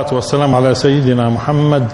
[0.00, 1.92] والصلاة والسلام على سيدنا محمد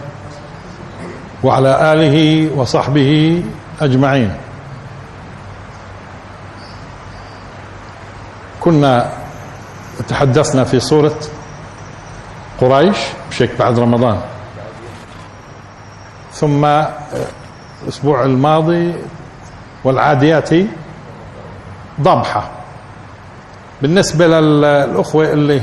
[1.43, 3.43] وعلى آله وصحبه
[3.81, 4.35] أجمعين.
[8.61, 9.13] كنا
[10.09, 11.19] تحدثنا في سورة
[12.61, 12.97] قريش
[13.31, 14.21] بشك بعد رمضان.
[16.33, 16.65] ثم
[17.83, 18.95] الأسبوع الماضي
[19.85, 20.51] والعاديات
[22.01, 22.51] ضبحة.
[23.83, 25.63] بالنسبة للأخوة اللي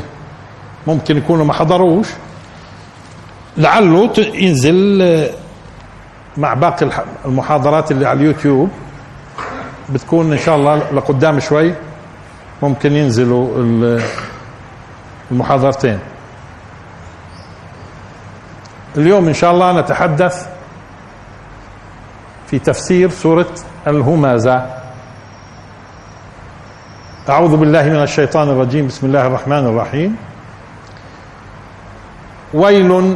[0.88, 2.07] ممكن يكونوا ما حضروش
[3.57, 5.30] لعله ينزل
[6.38, 6.89] مع باقي
[7.25, 8.70] المحاضرات اللي على اليوتيوب.
[9.90, 11.73] بتكون إن شاء الله لقدام شوي
[12.62, 13.48] ممكن ينزلوا
[15.32, 15.99] المحاضرتين.
[18.98, 20.48] اليوم إن شاء الله نتحدث
[22.48, 23.49] في تفسير سورة
[23.88, 24.65] الهمازة.
[27.29, 28.88] أعوذ بالله من الشيطان الرجيم.
[28.88, 30.15] بسم الله الرحمن الرحيم.
[32.54, 33.15] ويل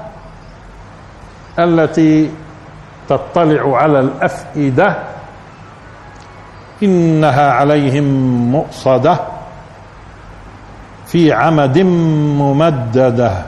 [1.59, 2.31] التي
[3.09, 4.95] تطلع على الأفئدة
[6.83, 8.03] إنها عليهم
[8.51, 9.19] مؤصدة
[11.07, 13.45] في عمد ممددة.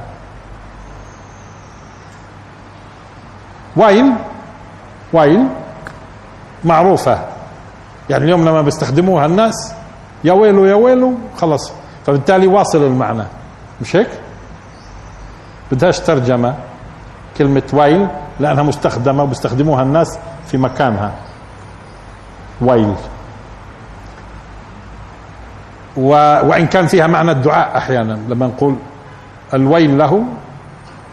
[3.75, 4.13] ويل
[5.13, 5.47] ويل
[6.63, 7.19] معروفة.
[8.09, 9.73] يعني اليوم لما بيستخدموها الناس
[10.23, 11.72] يا ويلو يا ويلو خلص
[12.06, 13.23] فبالتالي واصل المعنى.
[13.81, 14.09] مش هيك؟
[15.72, 16.56] بدهاش ترجمة.
[17.38, 18.07] كلمة ويل
[18.39, 21.11] لأنها مستخدمة وبيستخدموها الناس في مكانها.
[22.61, 22.95] ويل
[25.97, 26.09] و...
[26.47, 28.75] وإن كان فيها معنى الدعاء أحيانا لما نقول
[29.53, 30.23] الويل له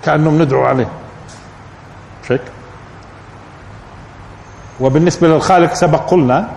[0.05, 0.89] كأنه ندعو عليه.
[2.31, 2.43] هيك
[4.81, 6.49] وبالنسبة للخالق سبق قلنا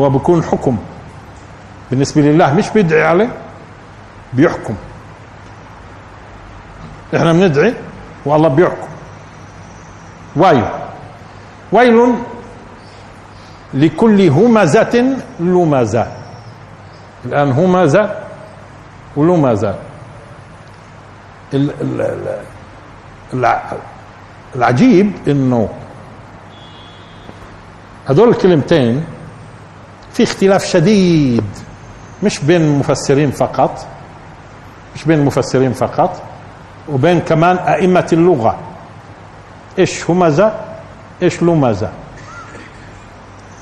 [0.00, 0.78] هو بيكون حكم.
[1.90, 3.28] بالنسبة لله مش بيدعي عليه
[4.32, 4.74] بيحكم.
[7.16, 7.74] إحنا بندعي
[8.26, 8.88] والله بيحكم
[10.36, 10.64] ويل
[11.72, 12.14] ويل
[13.74, 16.06] لكل همزة لمزة.
[17.24, 18.14] الآن همزة
[19.16, 19.74] ولمزة.
[24.54, 25.68] العجيب إنه
[28.06, 29.04] هذول الكلمتين
[30.12, 31.44] في اختلاف شديد
[32.22, 33.86] مش بين المفسرين فقط
[34.94, 36.22] مش بين المفسرين فقط.
[36.88, 38.58] وبين كمان أئمة اللغة.
[39.78, 40.52] إيش همزة؟
[41.22, 41.90] إيش لمزة؟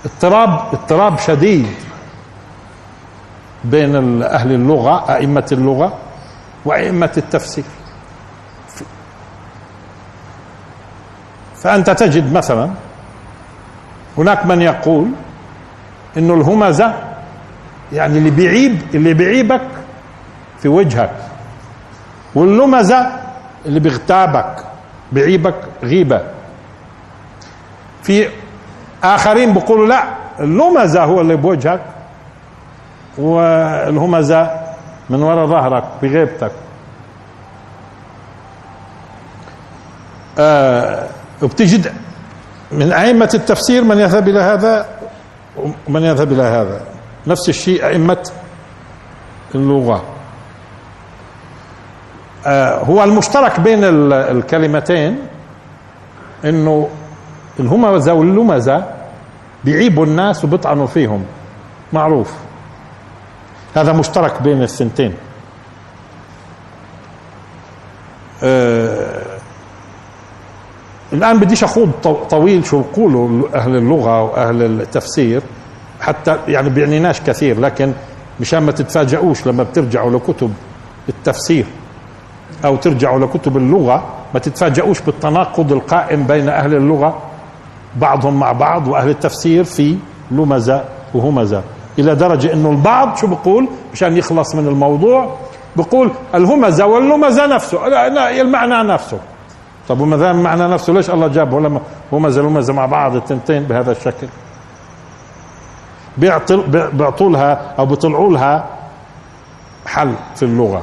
[0.04, 1.66] اضطراب اضطراب شديد
[3.64, 5.98] بين أهل اللغة أئمة اللغة
[6.64, 7.64] وأئمة التفسير.
[11.56, 12.70] فأنت تجد مثلا
[14.18, 15.08] هناك من يقول
[16.16, 16.94] إنه الهمزة
[17.92, 19.68] يعني اللي بيعيب اللي بيعيبك
[20.58, 21.21] في وجهك.
[22.34, 23.06] واللمزة
[23.66, 24.64] اللي بيغتابك
[25.12, 26.20] بيعيبك غيبة.
[28.02, 28.28] في
[29.04, 30.04] آخرين بيقولوا لا
[30.40, 31.80] اللمزة هو اللي بوجهك
[33.18, 34.50] والهمزة
[35.10, 36.52] من وراء ظهرك بغيبتك.
[40.38, 41.06] آه
[41.42, 41.92] وبتجد
[42.72, 44.86] من أئمة التفسير من يذهب إلى هذا
[45.88, 46.80] ومن يذهب إلى هذا.
[47.26, 48.30] نفس الشيء أئمة
[49.54, 50.04] اللغة.
[52.88, 55.18] هو المشترك بين الكلمتين
[56.44, 56.88] إنه
[57.60, 58.84] الهمزة واللمزة
[59.64, 61.24] بيعيبوا الناس وبيطعنوا فيهم.
[61.92, 62.32] معروف.
[63.76, 65.14] هذا مشترك بين الثنتين
[68.42, 69.22] آه
[71.12, 71.90] الآن بديش أخوض
[72.30, 75.42] طويل شو بقولوا أهل اللغة وأهل التفسير
[76.00, 77.92] حتى يعني بيعنيناش كثير لكن
[78.40, 80.52] مشان ما تتفاجئوش لما بترجعوا لكتب
[81.08, 81.66] التفسير.
[82.64, 84.02] أو ترجعوا لكتب اللغة
[84.34, 87.18] ما تتفاجئوش بالتناقض القائم بين أهل اللغة
[87.96, 89.96] بعضهم مع بعض وأهل التفسير في
[90.30, 90.84] لمزة
[91.14, 91.62] وهمزة.
[91.98, 95.36] إلى درجة إنه البعض شو بقول؟ مشان يخلص من الموضوع
[95.76, 97.86] بقول الهمزة واللمزة نفسه
[98.40, 99.18] المعنى نفسه.
[99.88, 101.80] طب وما دام معنى نفسه ليش الله جابه لما
[102.12, 104.26] همزة لمزة مع بعض التنتين بهذا الشكل؟
[106.18, 108.66] بيعطوا لها أو بيطلعوا لها
[109.86, 110.82] حل في اللغة.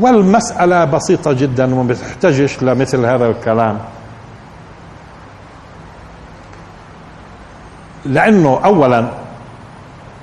[0.00, 3.78] والمسألة بسيطة جدا وما بتحتاجش لمثل هذا الكلام
[8.04, 9.08] لأنه أولا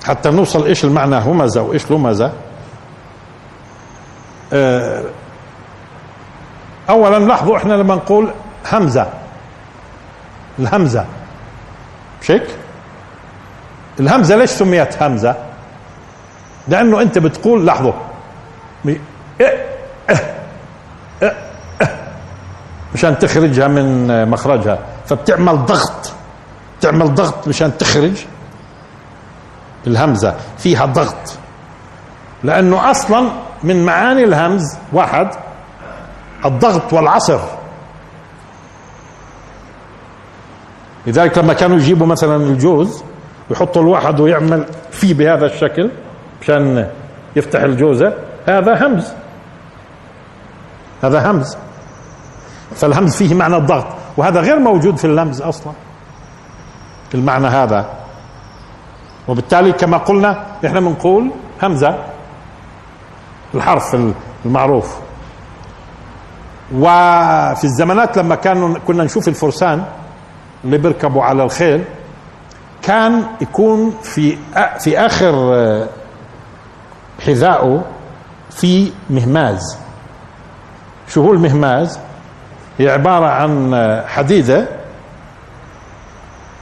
[0.04, 2.32] حتى نوصل إيش المعنى همزة وإيش لمزة
[4.52, 5.02] آه،
[6.90, 8.30] أولا لاحظوا إحنا لما نقول
[8.72, 9.06] همزة
[10.58, 11.04] الهمزة
[12.22, 12.46] مش هيك؟
[14.00, 15.36] الهمزة ليش سميت همزة؟
[16.68, 17.92] لأنه أنت بتقول لاحظوا
[18.86, 19.00] إيه
[19.40, 20.34] إيه
[21.22, 21.32] إيه
[23.02, 24.78] مشان تخرجها من مخرجها.
[25.06, 26.12] فبتعمل ضغط.
[26.80, 28.24] تعمل ضغط مشان تخرج
[29.86, 30.34] الهمزة.
[30.58, 31.38] فيها ضغط.
[32.44, 33.28] لأنه أصلا
[33.62, 35.30] من معاني الهمز واحد
[36.44, 37.40] الضغط والعصر.
[41.06, 43.02] لذلك لما كانوا يجيبوا مثلا الجوز
[43.50, 45.90] يحطوا الواحد ويعمل فيه بهذا الشكل
[46.40, 46.90] مشان
[47.36, 48.14] يفتح الجوزة
[48.46, 49.12] هذا همز.
[51.02, 51.56] هذا همز.
[52.76, 53.86] فالهمز فيه معنى الضغط
[54.16, 55.72] وهذا غير موجود في اللمز أصلا.
[57.14, 57.86] المعنى هذا.
[59.28, 61.30] وبالتالي كما قلنا إحنا بنقول
[61.62, 61.98] همزة
[63.54, 63.96] الحرف
[64.46, 64.96] المعروف.
[66.74, 69.84] وفي الزمانات لما كانوا كنا نشوف الفرسان
[70.64, 71.84] اللي بيركبوا على الخيل
[72.82, 74.36] كان يكون في
[74.78, 75.32] في آخر
[77.26, 77.84] حذائه
[78.50, 79.78] في مهماز
[81.08, 81.98] شو هو المهماز
[82.78, 83.74] هي عبارة عن
[84.06, 84.68] حديدة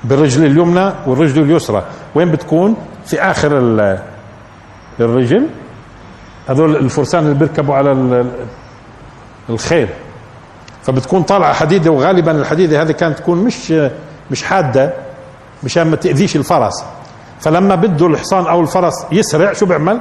[0.05, 1.85] بالرجل اليمنى والرجل اليسرى.
[2.15, 2.77] وين بتكون؟
[3.07, 3.59] في آخر
[5.01, 5.47] الرجل.
[6.49, 8.25] هذول الفرسان اللي بيركبوا على
[9.51, 9.89] الخيل.
[10.83, 13.75] فبتكون طالعة حديدة وغالبا الحديدة هذه كانت تكون مش
[14.31, 14.93] مش حادة
[15.63, 16.85] مشان ما تأذيش الفرس.
[17.41, 20.01] فلما بده الحصان أو الفرس يسرع شو بيعمل؟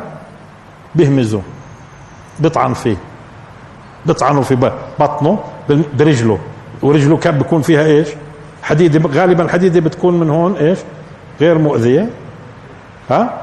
[0.96, 1.42] بيهمزه
[2.40, 2.98] بيطعن فيه
[4.06, 5.40] بيطعنوا في بطنه.
[5.71, 6.39] برجله.
[6.81, 8.07] ورجله كان بيكون فيها إيش؟
[8.63, 10.80] حديدة غالبا الحديدة بتكون من هون إيش؟
[11.42, 12.10] غير مؤذية.
[13.10, 13.42] ها؟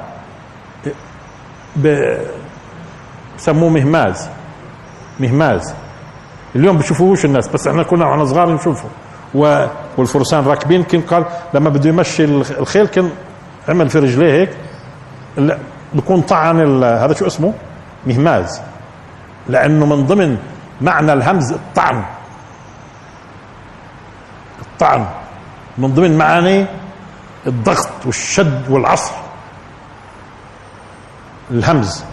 [3.37, 4.29] بسموه مهماز.
[5.21, 5.75] مهماز.
[6.57, 8.89] اليوم بشوفوش الناس بس إحنا كنا وإحنا صغار نشوفه.
[9.99, 11.25] والفرسان راكبين كان قال
[11.55, 13.11] لما بده يمشي الخيل كان
[13.69, 14.51] عمل في رجليه هيك.
[15.95, 17.53] بكون طعن هذا شو اسمه؟
[18.07, 18.61] مهماز.
[19.49, 20.39] لأنه من ضمن
[20.81, 22.05] معنى الهمز الطعن.
[24.77, 25.07] الطعن
[25.79, 26.67] من ضمن معاني
[27.47, 29.13] الضغط والشد والعصر
[31.51, 32.05] الهمز.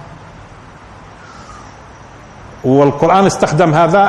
[2.63, 3.99] والقرآن استخدم هذا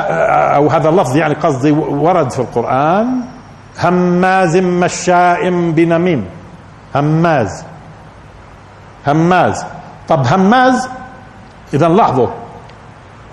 [0.56, 3.20] أو هذا اللفظ يعني قصدي ورد في القرآن
[3.78, 6.26] هماز مشاء بنميم.
[6.94, 7.64] هماز.
[9.06, 9.64] هماز.
[10.08, 10.88] طب هماز
[11.74, 12.28] إذا لاحظوا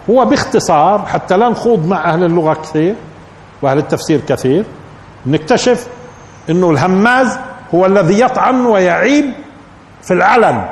[0.09, 2.95] هو باختصار حتى لا نخوض مع أهل اللغة كثير
[3.61, 4.65] وأهل التفسير كثير
[5.25, 5.87] نكتشف
[6.49, 7.39] أنه الهماز
[7.75, 9.33] هو الذي يطعن ويعيب
[10.01, 10.65] في العلن.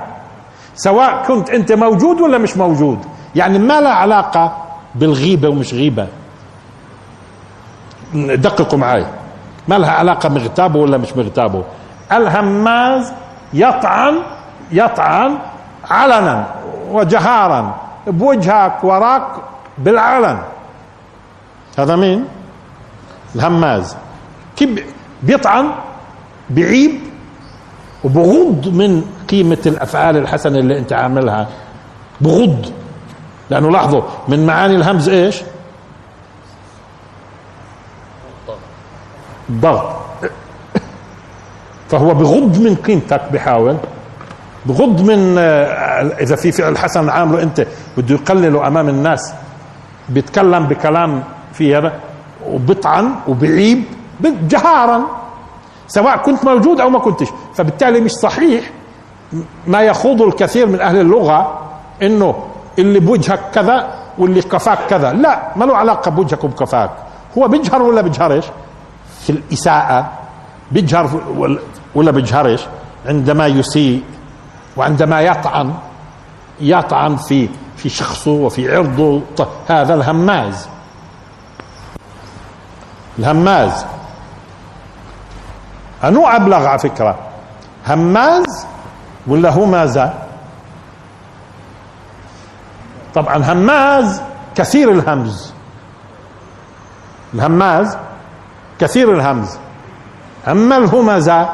[0.75, 2.99] سواء كنت أنت موجود ولا مش موجود.
[3.35, 4.57] يعني ما لا علاقة
[4.95, 6.07] بالغيبة ومش غيبة.
[8.13, 9.05] دققوا معي
[9.67, 11.63] ما لها علاقة مغتابه ولا مش مغتابه.
[12.11, 13.13] الهماز
[13.53, 14.15] يطعن
[14.71, 15.37] يطعن
[15.89, 16.45] علنا
[16.89, 17.75] وجهارا
[18.07, 19.27] بوجهك وراك
[19.77, 20.39] بالعلن.
[21.77, 22.25] هذا مين؟
[23.35, 23.95] الهماز.
[24.59, 24.69] كيف
[25.23, 25.71] بيطعن
[26.49, 26.91] بعيب
[28.03, 31.47] وبغض من قيمة الأفعال الحسنة اللي أنت عاملها.
[32.21, 32.71] بغض.
[33.49, 35.41] لأنه لاحظوا من معاني الهمز إيش؟
[39.51, 39.95] ضغط
[41.89, 43.77] فهو بغض من قيمتك بحاول.
[44.65, 45.41] بغض من آه،
[46.19, 49.33] إذا في فعل حسن عامله أنت بده يقلله أمام الناس
[50.09, 51.23] بيتكلم بكلام
[51.53, 51.93] في هذا
[52.47, 53.83] وبطعن وبعيب.
[54.21, 55.01] جهارا
[55.87, 57.27] سواء كنت موجود أو ما كنتش.
[57.53, 58.71] فبالتالي مش صحيح
[59.67, 61.59] ما يخوض الكثير من أهل اللغة
[62.01, 62.43] إنه
[62.79, 65.13] اللي بوجهك كذا واللي كفاك كذا.
[65.13, 66.91] لا ما له علاقة بوجهك وبكفاك
[67.37, 68.45] هو بيجهر ولا بيجهرش؟
[69.21, 70.09] في الإساءة
[70.71, 71.21] بيجهر
[71.95, 72.65] ولا بيجهرش؟
[73.05, 74.03] عندما يسيء
[74.77, 75.73] وعندما يطعن
[76.61, 79.21] يطعن في في شخصه وفي عرضه.
[79.67, 80.67] هذا الهماز.
[83.19, 83.85] الهماز.
[86.03, 87.15] أنو أبلغ على فكرة؟
[87.87, 88.65] هماز
[89.27, 90.13] ولا همازة
[93.15, 94.21] طبعا هماز
[94.55, 95.53] كثير الهمز.
[97.33, 97.97] الهماز
[98.79, 99.57] كثير الهمز.
[100.47, 101.49] أما الهمزة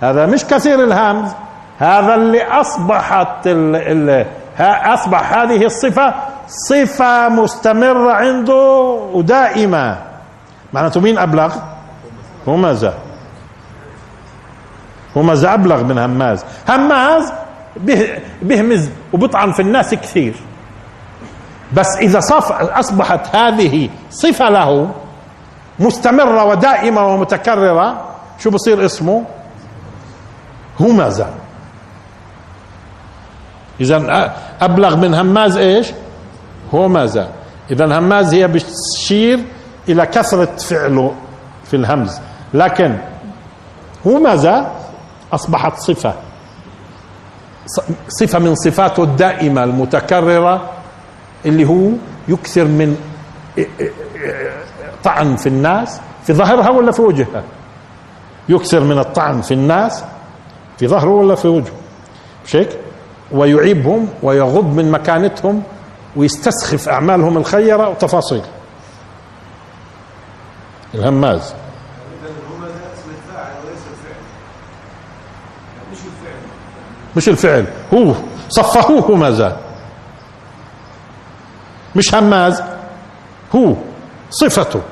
[0.00, 1.32] هذا مش كثير الهمز.
[1.78, 4.26] هذا اللي أصبحت ال ال
[4.94, 6.14] أصبح هذه الصفة
[6.48, 8.54] صفة مستمرة عنده
[9.12, 9.96] ودائمة.
[10.72, 11.54] معناته مين أبلغ؟
[12.46, 12.94] همزة
[15.16, 16.44] همزة أبلغ من هماز.
[16.68, 17.32] هماز
[18.42, 20.34] بهمز وبطعن في الناس كثير.
[21.76, 24.90] بس إذا صف أصبحت هذه صفة له
[25.78, 28.04] مستمرة ودائمة ومتكررة
[28.38, 29.24] شو بصير اسمه؟
[30.80, 31.26] همزة
[33.80, 35.92] إذا أبلغ من هماز إيش؟
[36.72, 37.28] همزة
[37.70, 39.40] إذا هماز هي بتشير
[39.88, 41.14] إلى كثرة فعله
[41.64, 42.20] في الهمز.
[42.54, 42.98] لكن
[44.06, 44.66] همزة
[45.32, 46.14] أصبحت صفة.
[48.08, 50.70] صفة من صفاته الدائمة المتكررة
[51.46, 51.88] اللي هو
[52.28, 52.96] يكثر من
[55.04, 57.42] طعن في الناس في ظهرها ولا في وجهها.
[58.48, 60.04] يكثر من الطعن في الناس
[60.78, 61.72] في ظهره ولا في وجهه.
[62.44, 62.78] مش هيك
[63.32, 65.62] ويعيبهم ويغض من مكانتهم
[66.16, 68.42] ويستسخف أعمالهم الخيرة وتفاصيل.
[70.94, 71.54] الهماز.
[77.16, 77.66] مش الفعل.
[77.94, 78.14] هو
[78.48, 79.56] صفهوه همزة
[81.96, 82.62] مش هماز.
[83.54, 83.74] هو
[84.30, 84.82] صفته.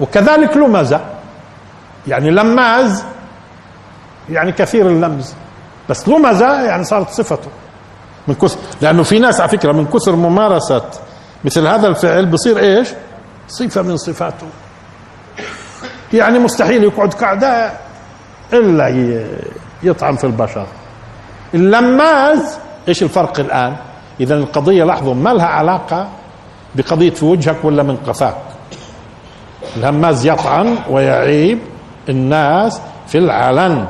[0.00, 1.00] وكذلك لمزة
[2.06, 3.04] يعني لماز
[4.30, 5.34] يعني كثير اللمز.
[5.88, 7.48] بس لمزة يعني صارت صفته.
[8.28, 10.82] من كثر لأنه في ناس على فكرة من كثر ممارسة
[11.44, 12.88] مثل هذا الفعل بصير إيش؟
[13.48, 14.46] صفة من صفاته.
[16.12, 17.72] يعني مستحيل يقعد قعدة
[18.52, 18.88] إلا
[19.82, 20.66] يطعن في البشر.
[21.54, 22.58] اللماز
[22.88, 23.76] إيش الفرق الآن؟
[24.20, 26.08] إذا القضية لاحظوا ما لها علاقة
[26.74, 28.36] بقضية في وجهك ولا من قفاك.
[29.76, 31.58] الهماز يطعن ويعيب
[32.08, 33.86] الناس في العلن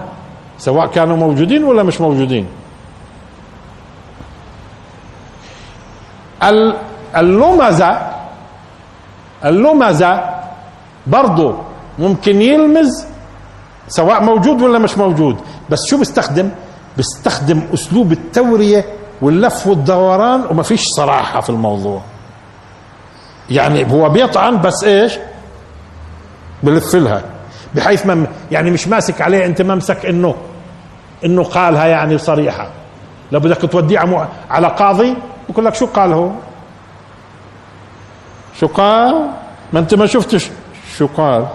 [0.59, 2.47] سواء كانوا موجودين ولا مش موجودين.
[7.17, 7.99] اللمزة
[9.45, 10.13] اللمزة
[11.07, 11.55] برضه
[11.99, 13.07] ممكن يلمز
[13.89, 15.37] سواء موجود ولا مش موجود.
[15.71, 16.51] بس شو بيستخدم؟
[16.97, 18.85] بيستخدم أسلوب التورية
[19.23, 22.01] واللف والدوران وما فيش صراحة في الموضوع.
[23.51, 25.19] يعني هو بيطعن بس إيش؟
[26.63, 27.23] بلف لها.
[27.75, 30.35] بحيث ما يعني مش ماسك عليه أنت ممسك إنه
[31.25, 32.71] إنه قالها يعني صريحة.
[33.33, 35.17] لو بدك توديه على قاضي
[35.49, 36.31] بقول لك شو قال هو؟
[38.61, 39.29] شو قال؟
[39.73, 40.51] ما أنت ما شفتش.
[40.97, 41.47] شو قال؟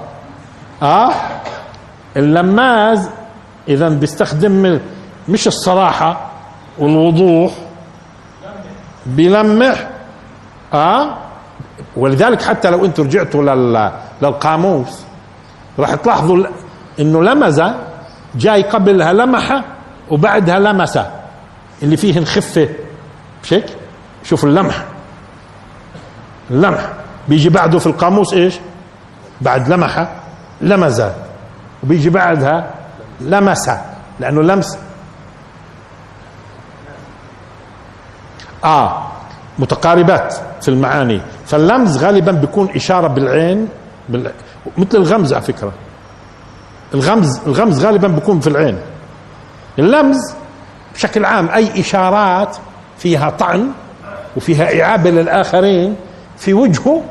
[0.81, 1.11] آه؟
[2.17, 3.09] اللماز
[3.67, 4.79] إذا بيستخدم
[5.29, 6.31] مش الصراحة
[6.79, 7.51] والوضوح
[9.05, 9.89] بيلمح
[10.73, 11.17] آه؟
[11.97, 13.91] ولذلك حتى لو أنتم رجعتوا لل...
[14.21, 15.01] للقاموس
[15.79, 16.45] راح تلاحظوا
[16.99, 17.75] إنه لمزة
[18.35, 19.63] جاي قبلها لمحة
[20.11, 21.11] وبعدها لمسة
[21.83, 22.69] اللي فيه خفة
[23.43, 23.65] مش هيك؟
[24.23, 24.85] شوفوا اللمح.
[26.51, 26.89] اللمح.
[27.27, 28.55] بيجي بعده في القاموس إيش؟
[29.41, 30.09] بعد لمحة.
[30.61, 31.13] لمزة.
[31.83, 32.73] وبيجي بعدها
[33.21, 33.81] لمسة
[34.19, 34.77] لأنه لمس.
[38.63, 39.07] آه
[39.59, 41.21] متقاربات في المعاني.
[41.45, 43.67] فاللمز غالبا بيكون إشارة بالعين
[44.09, 44.31] بال...
[44.77, 45.71] مثل الغمز على فكرة.
[46.93, 48.77] الغمز الغمز غالبا بيكون في العين.
[49.79, 50.33] اللمز
[50.93, 52.57] بشكل عام أي إشارات
[52.97, 53.71] فيها طعن
[54.37, 55.95] وفيها إعابة للآخرين
[56.37, 57.03] في وجهه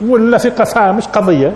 [0.00, 1.52] ولا في قفاه مش قضية.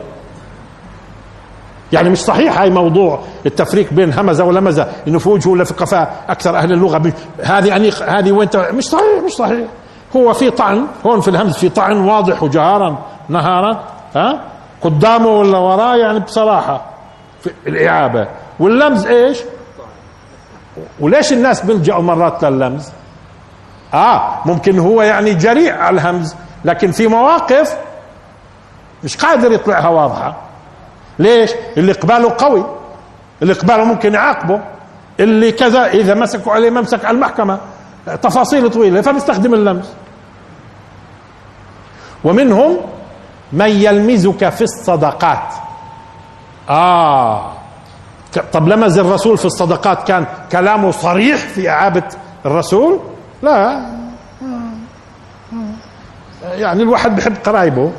[1.92, 6.08] يعني مش صحيح هاي موضوع التفريق بين همزة ولمزة إنه في وجهه ولا في قفاه
[6.28, 9.66] أكثر أهل اللغة هذه انيق هذه وين مش صحيح مش صحيح
[10.16, 13.84] هو في طعن هون في الهمز في طعن واضح وجهارا نهارا
[14.16, 14.40] ها
[14.82, 16.84] قدامه ولا وراه يعني بصراحة
[17.40, 18.28] في الإعابة
[18.60, 19.38] واللمز إيش؟
[21.00, 22.92] وليش الناس بيلجأوا مرات لللمز؟
[23.94, 27.76] آه ممكن هو يعني جريء على الهمز لكن في مواقف
[29.04, 30.36] مش قادر يطلعها واضحة
[31.20, 32.64] ليش؟ اللي قباله قوي.
[33.42, 34.60] اللي قباله ممكن يعاقبه.
[35.20, 37.58] اللي كذا إذا مسكوا عليه ممسك على المحكمة.
[38.22, 39.92] تفاصيل طويلة فبيستخدم اللمس.
[42.24, 42.76] ومنهم
[43.52, 45.54] من يلمزك في الصدقات.
[46.70, 47.52] آه.
[48.52, 52.02] طب لمز الرسول في الصدقات كان كلامه صريح في إعابة
[52.46, 53.00] الرسول؟
[53.42, 53.86] لا.
[56.42, 57.92] يعني الواحد بحب قرايبه.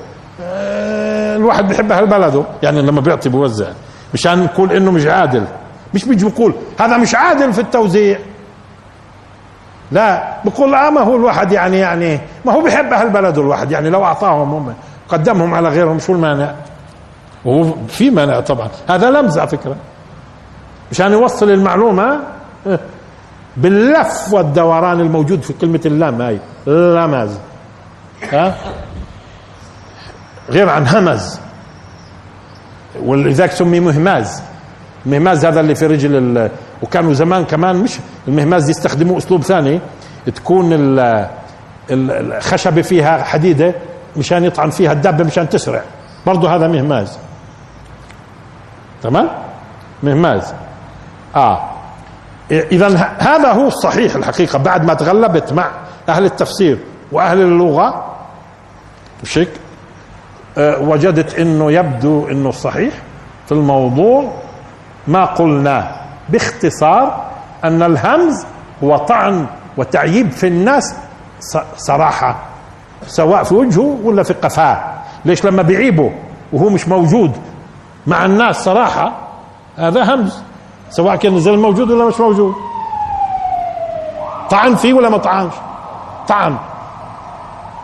[1.41, 3.67] الواحد بيحب أهل بلده يعني لما بيعطي بوزع.
[4.13, 5.45] مشان نقول إنه مش عادل.
[5.93, 8.19] مش بيجي بيقول هذا مش عادل في التوزيع.
[9.91, 13.71] لا بقول آه ما هو الواحد يعني يعني ما هو بيحب أهل بلده الواحد.
[13.71, 14.73] يعني لو أعطاهم هم
[15.09, 16.55] قدمهم على غيرهم شو المانع؟
[17.45, 18.67] وهو في مانع طبعا.
[18.89, 19.75] هذا لمز على فكرة.
[20.91, 22.19] مشان يوصل المعلومة
[23.57, 26.39] باللف والدوران الموجود في كلمة اللام هاي.
[26.67, 27.37] لمز.
[28.31, 28.55] ها؟
[30.51, 31.39] غير عن همز.
[33.03, 34.41] ولذلك سمي مهماز.
[35.05, 36.49] المهماز هذا اللي في رجل.
[36.81, 39.79] وكانوا زمان كمان مش المهماز يستخدموا أسلوب ثاني.
[40.35, 41.27] تكون ال...
[41.91, 43.75] الخشبة فيها حديدة
[44.17, 45.81] مشان يطعن فيها الدابة مشان تسرع.
[46.25, 47.17] برضه هذا مهماز.
[49.03, 49.29] تمام؟
[50.03, 50.53] مهماز.
[51.35, 51.69] آه.
[52.51, 54.59] اذا هذا هو الصحيح الحقيقة.
[54.59, 55.71] بعد ما تغلبت مع
[56.09, 56.77] أهل التفسير
[57.11, 58.15] وأهل اللغة.
[59.23, 59.49] مش هيك
[60.57, 62.93] وجدت إنه يبدو إنه الصحيح
[63.45, 64.31] في الموضوع
[65.07, 65.91] ما قلناه
[66.29, 67.23] باختصار
[67.63, 68.45] أن الهمز
[68.83, 69.45] هو طعن
[69.77, 70.95] وتعييب في الناس
[71.77, 72.35] صراحة
[73.07, 74.83] سواء في وجهه ولا في قفاه.
[75.25, 76.11] ليش؟ لما بيعيبه
[76.53, 77.31] وهو مش موجود
[78.07, 79.11] مع الناس صراحة
[79.77, 80.43] هذا همز
[80.89, 82.53] سواء كان نزل موجود ولا مش موجود.
[84.49, 85.53] طعن فيه ولا ما طعنش؟
[86.27, 86.55] طعن.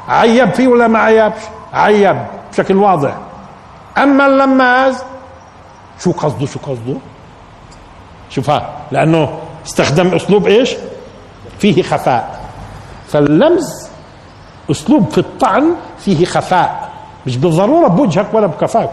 [0.10, 1.42] عيب فيه ولا ما عيبش؟
[1.74, 2.18] عيب.
[2.58, 3.18] بشكل واضح.
[3.98, 5.04] أما اللماز
[6.00, 6.98] شو قصده شو قصده؟
[8.30, 10.76] شوفها لأنه استخدم أسلوب إيش؟
[11.60, 12.40] فيه خفاء.
[13.08, 13.90] فاللمز
[14.72, 16.90] أسلوب في الطعن فيه خفاء
[17.26, 18.90] مش بالضرورة بوجهك ولا بكفاك.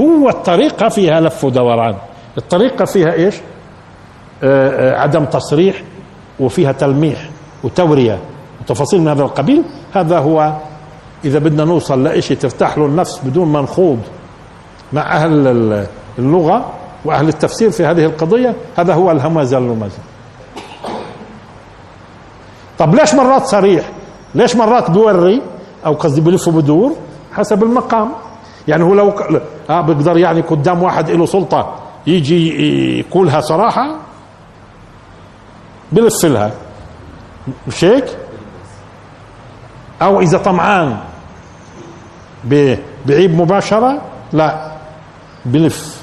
[0.00, 1.96] هو الطريقة فيها لف ودوران.
[2.38, 3.34] الطريقة فيها إيش؟
[4.42, 5.82] آه آه عدم تصريح
[6.40, 7.28] وفيها تلميح
[7.64, 8.18] وتورية.
[8.60, 9.62] وتفاصيل من هذا القبيل.
[9.94, 10.52] هذا هو
[11.24, 13.98] إذا بدنا نوصل لشيء ترتاح له النفس بدون ما نخوض
[14.92, 15.86] مع أهل
[16.18, 16.72] اللغة
[17.04, 19.98] وأهل التفسير في هذه القضية هذا هو الهمزه اللمزه
[22.78, 23.90] طب ليش مرات صريح؟
[24.34, 25.42] ليش مرات بيوري
[25.86, 26.96] أو قصدي بلف وبدور
[27.32, 28.12] حسب المقام.
[28.68, 29.12] يعني هو لو
[29.70, 31.74] آه بيقدر يعني قدام واحد له سلطة
[32.06, 33.96] يجي يقولها صراحة
[35.92, 36.50] بلف لها
[37.68, 38.04] مش هيك؟
[40.02, 40.96] أو إذا طمعان.
[43.06, 44.02] بعيب مباشرة؟
[44.32, 44.72] لا.
[45.46, 46.02] بلف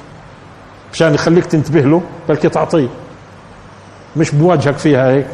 [0.94, 2.88] مشان يخليك تنتبه له بلكي تعطيه.
[4.18, 5.28] مش بوجهك فيها هيك.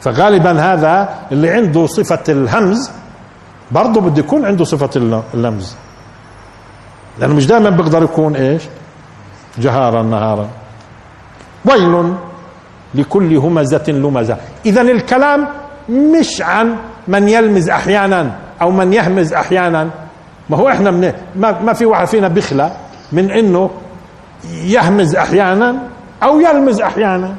[0.00, 2.90] فغالبا هذا اللي عنده صفة الهمز
[3.72, 4.90] برضه بده يكون عنده صفة
[5.34, 5.74] اللمز.
[7.18, 8.62] لأنه مش دائما بيقدر يكون إيش؟
[9.58, 10.48] جهارا نهارا.
[11.64, 12.14] ويل
[12.94, 14.36] لكل همزة لمزة.
[14.66, 15.48] إذا الكلام
[15.88, 16.76] مش عن
[17.08, 18.36] من يلمز أحيانا.
[18.62, 19.90] أو من يهمز أحيانا
[20.50, 22.72] ما هو إحنا من ما, ما في واحد فينا بيخلى
[23.12, 23.70] من إنه
[24.64, 25.76] يهمز أحيانا
[26.22, 27.34] أو يلمز أحيانا.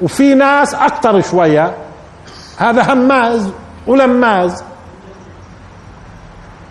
[0.00, 1.74] وفي ناس أكثر شوية
[2.58, 3.50] هذا هماز
[3.86, 4.64] ولماز.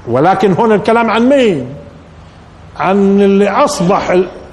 [0.08, 1.76] ولكن هنا الكلام عن مين؟
[2.80, 4.10] عن اللي اصبح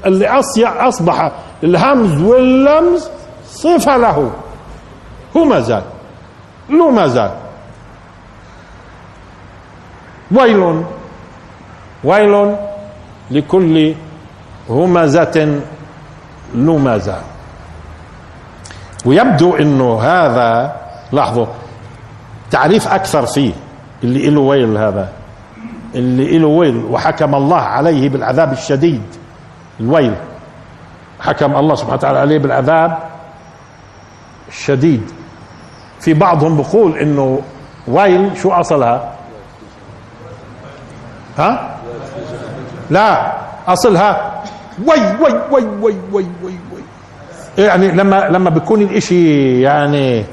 [0.07, 0.29] اللي
[0.65, 3.09] أصبح الهمز واللمز
[3.47, 4.31] صفة له.
[5.37, 5.83] هو ما زال.
[6.71, 7.31] له ما زال.
[10.33, 10.85] ويل.
[12.05, 12.57] ويل
[13.31, 13.95] لكل
[14.71, 15.61] همزة
[16.55, 17.21] لمزة.
[19.07, 20.77] ويبدو إنه هذا
[21.13, 21.47] لاحظوا
[22.51, 23.53] تعريف أكثر فيه
[24.05, 25.09] اللي له ويل هذا.
[25.95, 29.03] اللي له ويل وحكم الله عليه بالعذاب الشديد
[29.81, 30.15] الويل.
[31.21, 32.99] حكم الله سبحانه وتعالى عليه بالعذاب
[34.49, 35.11] الشديد.
[36.01, 37.43] في بعضهم بقول إنه
[37.89, 39.13] ويل شو أصلها؟
[41.39, 41.79] ها؟
[42.91, 43.33] لا
[43.73, 44.43] اصلها
[44.87, 46.83] وي وي وي وي وي وي, وي.
[47.65, 50.25] يعني لما لما بيكون الإشي يعني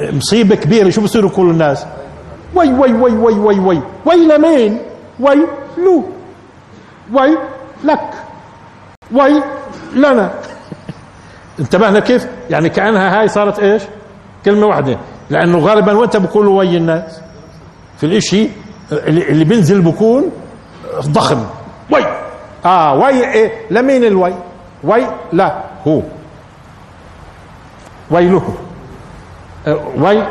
[0.00, 1.86] مصيبة كبيرة شو بصيروا كل الناس؟
[2.54, 3.82] وي وي وي وي وي وي.
[4.06, 4.78] وي لمين؟
[5.20, 5.46] وي
[5.78, 6.04] لو.
[7.12, 7.38] وي
[7.84, 8.10] لك.
[9.12, 9.42] وي
[9.96, 10.30] لنا.
[11.60, 13.82] انتبهنا كيف؟ يعني كأنها هاي صارت إيش؟
[14.44, 14.98] كلمة واحدة.
[15.30, 17.20] لأنه غالبا وانت بقولوا وي الناس؟
[17.98, 18.48] في الإشي
[18.92, 20.30] اللي, بينزل بكون
[21.00, 21.44] ضخم.
[21.90, 22.04] وي
[22.64, 24.34] آه وي إيه؟ لمين الوي
[24.84, 26.00] وي لا هو.
[28.10, 28.54] ويله
[29.96, 30.24] ويل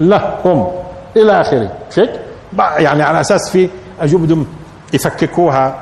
[0.00, 0.72] لهم
[1.16, 1.72] إلى آخره.
[1.90, 2.10] شيك؟
[2.58, 3.68] يعني على أساس في
[4.00, 4.46] اجوا بدهم
[4.92, 5.76] يفككوها.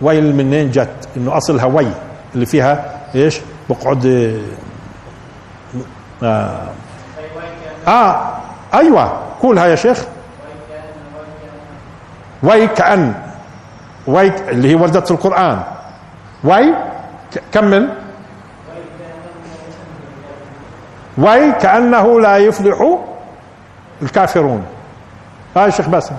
[0.00, 1.86] ويل منين جت؟ إنه أصلها وي
[2.34, 4.06] اللي فيها إيش؟ بقعد
[6.22, 6.68] آه,
[7.88, 8.32] آه
[8.74, 9.20] أيوه.
[9.42, 10.04] قولها يا شيخ.
[12.42, 13.14] ويكأن
[14.06, 15.62] واي اللي هي وردت في القرآن.
[16.44, 16.74] وي
[17.52, 17.94] كمل.
[21.18, 22.98] وي كأنه لا يفلح
[24.02, 24.66] الكافرون.
[25.56, 26.14] هاي آه شيخ باسم.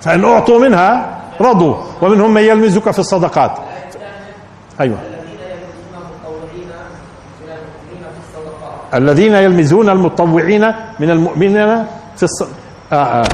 [0.00, 3.65] فإن أعطوا منها رضوا ومنهم من يلمزك في الصدقات.
[4.80, 4.98] أيوة.
[8.94, 10.64] الذين يلمزون المتطوعين
[11.00, 11.84] من المؤمنين
[12.16, 13.26] في الصدقات.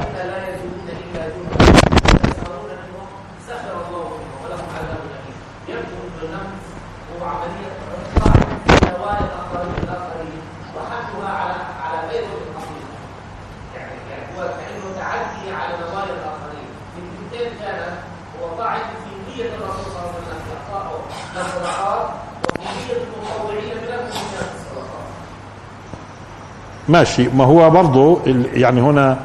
[26.92, 27.28] ماشي.
[27.28, 28.18] ما هو برضو
[28.55, 29.18] يعني هنا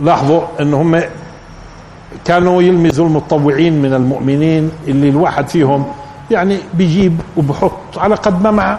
[0.00, 1.02] لاحظوا إن هم
[2.24, 5.84] كانوا يلمزوا المتطوعين من المؤمنين اللي الواحد فيهم
[6.30, 8.78] يعني بيجيب وبحط على قد ما معه.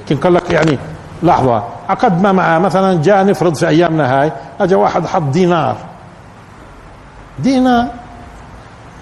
[0.00, 0.78] يمكن قال لك يعني
[1.22, 2.58] لحظة على قد ما معه.
[2.58, 5.76] مثلا جاء نفرض في أيامنا هاي اجى واحد حط دينار.
[7.38, 7.86] دينار.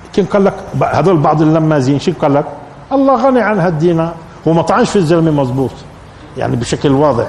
[0.07, 2.45] يمكن قال لك هذول بعض اللمازين شو قال لك؟
[2.93, 4.15] الله غني عن هالدينار.
[4.49, 5.71] هو ما طعنش في الزلمة مزبوط.
[6.37, 7.27] يعني بشكل واضح.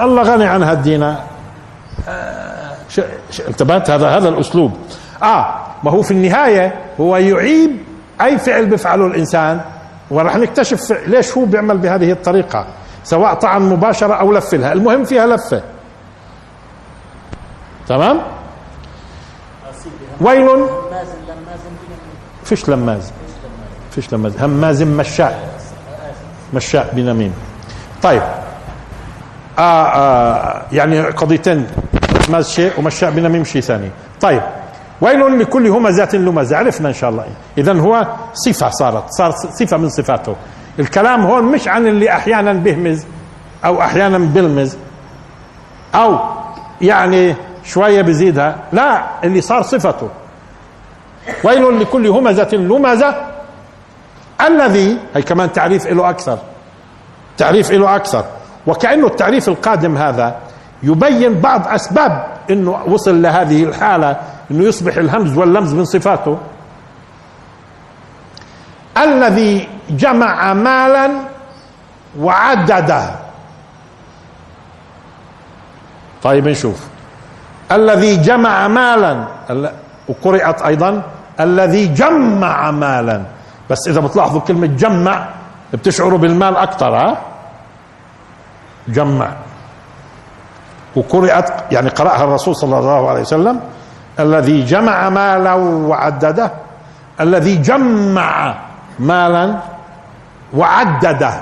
[0.00, 1.16] الله غني عن هالدينار
[3.48, 4.76] انتبهت؟ هذا هذا الأسلوب.
[5.22, 7.70] آه ما هو في النهاية هو يعيب
[8.20, 9.60] أي فعل بيفعله الإنسان
[10.10, 12.66] وراح نكتشف ليش هو بيعمل بهذه الطريقة
[13.04, 15.62] سواء طعن مباشرة أو لف لها المهم فيها لفة.
[17.88, 18.20] تمام؟
[20.20, 20.66] ويل؟
[22.44, 23.12] فيش لماز.
[23.90, 24.42] فيش لماز.
[24.42, 25.48] هماز مشاء.
[26.54, 27.34] مشاء بنميم.
[28.02, 28.22] طيب.
[29.58, 31.66] آه آه يعني قضيتين
[32.28, 33.90] ماز شيء ومشاء بنميم شيء ثاني.
[34.20, 34.42] طيب
[35.00, 36.56] ويل لكل همزات لمزة.
[36.56, 37.24] عرفنا إن شاء الله.
[37.58, 40.36] اذا هو صفة صارت صار صفة من صفاته.
[40.78, 43.06] الكلام هون مش عن اللي أحيانا بهمز
[43.64, 44.76] أو أحيانا بلمز
[45.94, 46.18] أو
[46.80, 48.56] يعني شوية بزيدها.
[48.72, 50.08] لا اللي صار صفته.
[51.44, 53.14] ويل لكل همزة لمزة.
[54.46, 56.38] الذي هي كمان تعريف له أكثر
[57.36, 58.24] تعريف له أكثر.
[58.68, 60.36] وكأنه التعريف القادم هذا
[60.82, 64.16] يبين بعض أسباب أنه وصل لهذه الحالة
[64.50, 66.38] أنه يصبح الهمز واللمز من صفاته.
[68.98, 71.10] الذي جمع مالا
[72.18, 73.10] وعدده.
[76.22, 76.88] طيب نشوف.
[77.72, 79.24] الذي جمع مالا
[80.08, 81.02] وقرأت أيضا.
[81.40, 83.22] الذي جمع مالا.
[83.70, 85.28] بس إذا بتلاحظوا كلمة جمع
[85.72, 87.16] بتشعروا بالمال أكثر ها؟
[88.88, 89.28] جمع.
[90.96, 93.60] وقرأت يعني قرأها الرسول صلى الله عليه وسلم
[94.20, 96.52] الذي جمع مالا وعدده
[97.20, 98.54] الذي جمع
[98.98, 99.54] مالا
[100.54, 101.40] وعدده.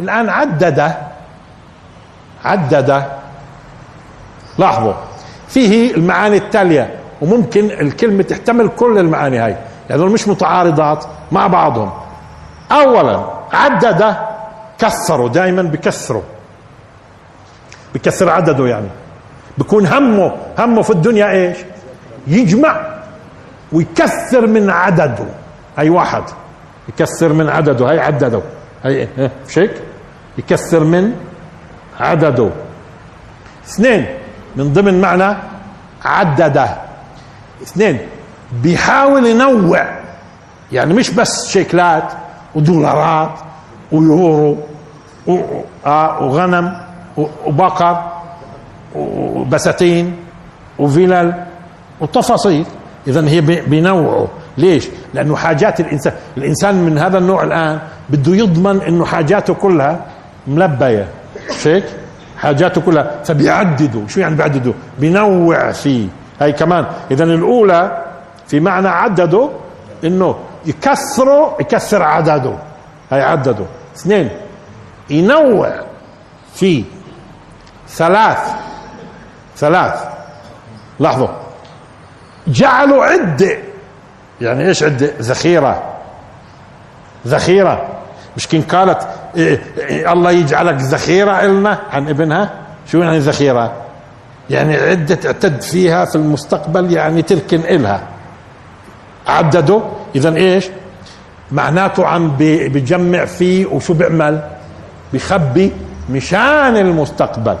[0.00, 0.96] الآن عدده
[2.44, 3.06] عدده.
[4.58, 4.92] لاحظوا
[5.48, 9.56] فيه المعاني التالية وممكن الكلمة تحتمل كل المعاني هاي
[9.90, 11.90] يعني مش متعارضات مع بعضهم.
[12.72, 14.16] أولا عدد
[14.78, 16.22] كثروا دائما بكثروا
[17.94, 18.88] بكثر عدده يعني.
[19.58, 21.56] بكون همه همه في الدنيا إيش؟
[22.26, 22.80] يجمع
[23.72, 25.24] ويكثر من عدده.
[25.78, 26.22] هي واحد.
[26.88, 27.90] يكثر من عدده.
[27.90, 28.42] هي عدده.
[28.84, 29.74] هي إيه؟ مش هيك؟
[30.38, 31.12] يكثر من
[32.00, 32.50] عدده.
[33.68, 34.06] اثنين
[34.56, 35.36] من ضمن معنى
[36.04, 36.76] عدده.
[37.62, 37.98] اثنين
[38.62, 39.86] بيحاول ينوع.
[40.72, 42.12] يعني مش بس شيكلات
[42.54, 43.30] ودولارات
[43.92, 44.56] ويورو
[45.86, 46.89] آه وغنم.
[47.46, 48.12] وبقر
[48.96, 50.16] وبساتين
[50.78, 51.34] وفلل
[52.00, 52.64] وتفاصيل.
[53.06, 54.26] اذا هي بينوعوا
[54.58, 57.78] ليش؟ لأنه حاجات الانسان الإنسان من هذا النوع الآن
[58.10, 60.00] بده يضمن إنه حاجاته كلها
[60.46, 61.08] ملبية.
[61.50, 61.84] مش هيك
[62.38, 63.10] حاجاته كلها.
[63.24, 64.08] فبيعددوا.
[64.08, 66.08] شو يعني بيعددوا؟ بينوع فيه.
[66.40, 66.86] هاي كمان.
[67.10, 68.04] اذا الأولى
[68.46, 69.48] في معنى عددوا
[70.04, 72.54] إنه يكثروا يكثر عدده.
[73.12, 74.28] هاي عددوا اثنين.
[75.10, 75.72] ينوع
[76.54, 76.84] في
[77.90, 78.38] ثلاث.
[79.56, 80.04] ثلاث.
[81.00, 81.28] لاحظوا
[82.46, 83.58] جعلوا عدة.
[84.40, 85.82] يعني إيش عدة؟ ذخيرة.
[87.26, 87.88] ذخيرة.
[88.36, 92.50] مش كن قالت إيه إيه الله يجعلك ذخيرة إلنا عن ابنها.
[92.86, 93.72] شو يعني ذخيرة؟
[94.50, 98.02] يعني عدة اعتد فيها في المستقبل يعني تركن إلها.
[99.26, 99.80] عددوا.
[100.14, 100.68] إذا إيش؟
[101.52, 103.66] معناته عم بجمع فيه.
[103.66, 104.40] وشو بيعمل؟
[105.12, 105.72] بخبي
[106.10, 107.56] مشان المستقبل.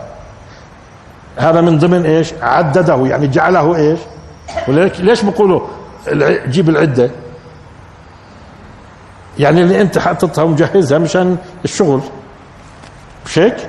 [1.36, 3.98] هذا من ضمن إيش؟ عدده يعني جعله إيش؟
[4.98, 5.60] ليش بقولوا
[6.46, 7.10] جيب العدة؟
[9.38, 12.00] يعني اللي أنت حاططها ومجهزها مشان الشغل.
[13.26, 13.68] مش هيك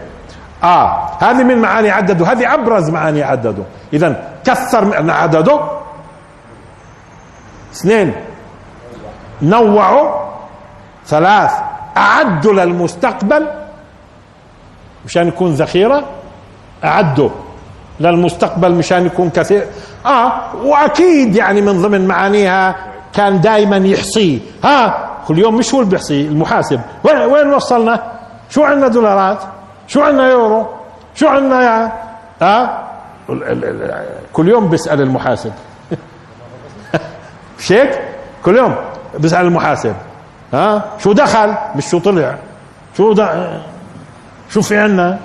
[0.64, 5.60] آه هذه من معاني عددوا هذه أبرز معاني عددوا اذا كثر من عدده.
[7.74, 8.14] اثنين
[9.42, 10.32] نوعوا
[11.06, 11.52] ثلاث
[11.98, 13.48] أعدوا للمستقبل.
[15.06, 16.04] مشان يكون ذخيرة
[16.84, 17.30] أعدوا.
[18.00, 19.66] للمستقبل مشان يكون كثير.
[20.06, 22.76] آه وأكيد يعني من ضمن معانيها
[23.14, 26.82] كان دائما يحصيه ها كل يوم مش هو اللي بيحصي المحاسب.
[27.04, 28.04] وين وصلنا؟
[28.50, 29.40] شو عندنا دولارات؟
[29.88, 30.68] شو عندنا يورو؟
[31.16, 31.92] شو عندنا يا
[32.42, 32.88] ها
[34.34, 35.52] كل يوم بيسأل المحاسب.
[37.60, 38.02] مش هيك
[38.46, 38.76] كل يوم
[39.20, 39.96] بيسأل المحاسب.
[40.54, 42.36] ها؟ شو دخل؟ مش شو طلع.
[42.98, 43.16] شو
[44.50, 45.20] شو في عندنا؟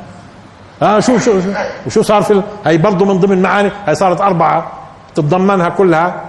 [0.82, 1.40] آه شو شو
[1.88, 3.70] شو صار في هي برضه من ضمن معاني.
[3.86, 4.72] هي صارت أربعة
[5.14, 6.20] تتضمنها كلها.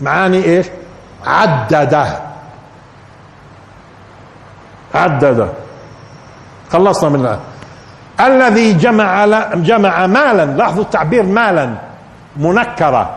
[0.00, 0.66] معاني إيش؟
[1.26, 2.06] عددة.
[4.94, 5.48] عددة.
[6.72, 7.38] خلصنا منها
[8.20, 10.44] الذي جمع جمع مالا.
[10.44, 11.74] لاحظوا التعبير مالا.
[12.36, 13.10] منكرة.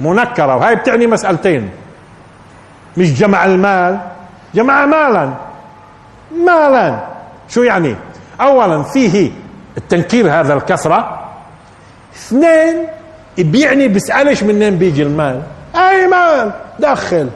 [0.00, 0.56] منكرة.
[0.56, 1.70] وهي بتعني مسألتين.
[2.96, 3.98] مش جمع المال.
[4.54, 5.30] جمع مالا.
[6.46, 7.00] مالا.
[7.48, 7.96] شو يعني؟
[8.40, 9.30] اولا فيه
[9.76, 11.20] التنكير هذا الكثرة
[12.16, 12.86] اثنين
[13.38, 15.42] بيعني بيسألش منين بيجي المال.
[15.76, 17.28] أي مال؟ دخل.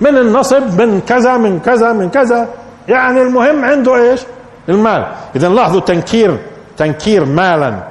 [0.00, 2.48] من النصب؟ من كذا من كذا من كذا.
[2.88, 4.20] يعني المهم عنده إيش؟
[4.68, 5.06] المال.
[5.36, 6.38] اذا لاحظوا تنكير
[6.76, 7.82] تنكير مالا.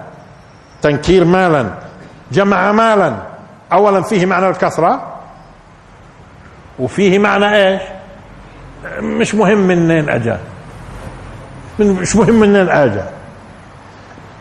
[0.82, 1.66] تنكير مالا.
[2.32, 3.16] جمع مالا.
[3.74, 5.14] اولا فيه معنى الكثرة
[6.80, 7.82] وفيه معنى إيش؟
[9.00, 10.40] مش مهم منين أجا.
[11.80, 13.06] مش مهم من الآجة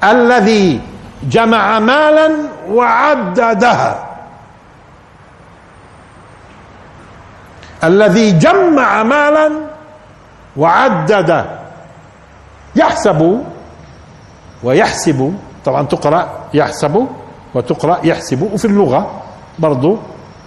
[0.04, 0.80] الذي
[1.22, 2.30] جمع مالا
[2.68, 4.06] وعددها.
[7.84, 9.50] الذي جمع مالا
[10.56, 11.46] وعدد
[12.76, 13.44] يحسب
[14.62, 15.34] ويحسب.
[15.64, 17.06] طبعا تقرأ يحسب
[17.54, 18.42] وتقرأ يحسب.
[18.42, 19.22] وفي اللغة
[19.58, 19.98] برضو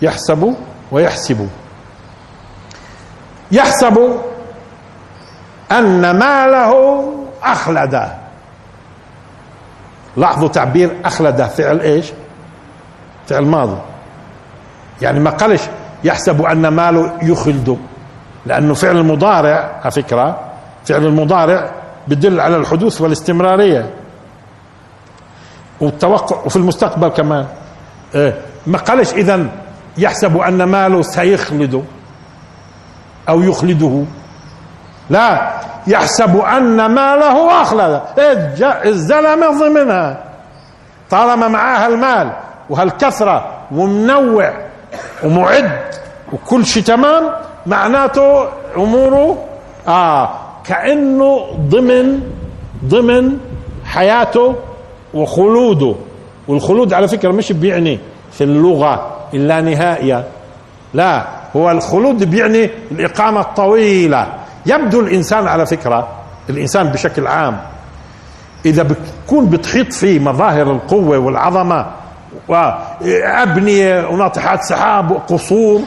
[0.02, 0.56] يحسب
[0.91, 1.50] ويحسب.
[3.52, 4.21] يحسب
[5.71, 7.03] أن ماله
[7.43, 8.08] أخلد.
[10.17, 12.06] لاحظوا تعبير أخلد فعل إيش؟
[13.27, 13.77] فعل ماضي.
[15.01, 15.62] يعني ما قالش
[16.03, 17.77] يحسب أن ماله يخلد
[18.45, 20.39] لأنه فعل المضارع على فكرة
[20.86, 21.71] فعل المضارع
[22.08, 23.93] بدل على الحدوث والاستمرارية.
[25.82, 27.45] والتوقع وفي المستقبل كمان.
[28.15, 28.41] إيه.
[28.67, 29.47] ما قالش إذا
[29.97, 31.86] يحسب أن ماله سيخلد
[33.30, 34.03] أو يخلده.
[35.10, 35.52] لا
[35.88, 38.02] يحسب أن ماله أخلد.
[38.86, 40.17] الزلمة ضمنها.
[41.10, 42.32] طالما معاه المال
[42.70, 44.54] وهالكثرة ومنوع
[45.24, 45.72] ومعد
[46.34, 47.24] وكل شيء تمام
[47.65, 48.46] معناته
[48.78, 49.38] أموره
[49.88, 50.30] آه
[50.65, 52.20] كأنه ضمن
[52.86, 53.38] ضمن
[53.86, 54.56] حياته
[55.13, 55.96] وخلوده.
[56.48, 58.00] والخلود على فكرة مش بيعني
[58.32, 60.24] في اللغة اللانهائية
[60.93, 61.24] لا
[61.56, 64.28] هو الخلود بيعني الإقامة الطويلة.
[64.67, 66.08] يبدو الإنسان على فكرة
[66.49, 67.58] الإنسان بشكل عام
[68.65, 71.86] إذا بتكون بتحيط فيه مظاهر القوة والعظمة
[72.47, 75.82] وابنيه وناطحات سحاب وقصور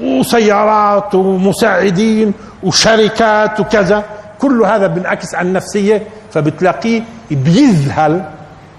[0.00, 4.04] وسيارات ومساعدين وشركات وكذا
[4.38, 8.24] كل هذا بنعكس عن النفسية فبتلاقيه بيذهل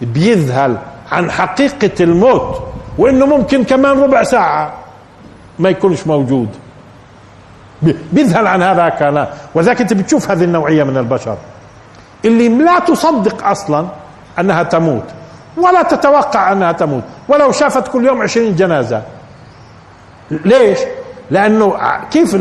[0.01, 0.77] بيذهل
[1.11, 2.61] عن حقيقة الموت
[2.97, 4.73] وإنه ممكن كمان ربع ساعة
[5.59, 6.49] ما يكونش موجود.
[8.11, 9.27] بيذهل عن هذا كان.
[9.55, 11.37] وذاك انت بتشوف هذه النوعية من البشر.
[12.25, 13.87] اللي لا تصدق أصلا
[14.39, 15.03] أنها تموت.
[15.57, 17.03] ولا تتوقع أنها تموت.
[17.27, 19.01] ولو شافت كل يوم عشرين جنازة.
[20.31, 20.79] ليش؟
[21.31, 21.77] لأنه
[22.11, 22.37] كيف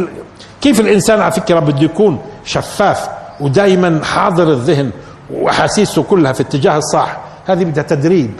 [0.61, 3.09] كيف الإنسان على فكرة بده يكون شفاف
[3.41, 4.91] ودائما حاضر الذهن
[5.31, 7.17] وأحاسيسه كلها في اتجاه الصح.
[7.47, 8.31] هذه بدها تدريب.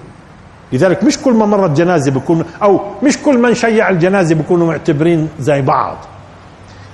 [0.73, 5.29] لذلك مش كل ما مرت جنازة بيكون أو مش كل من شيع الجنازة بيكونوا معتبرين
[5.41, 5.97] زي بعض.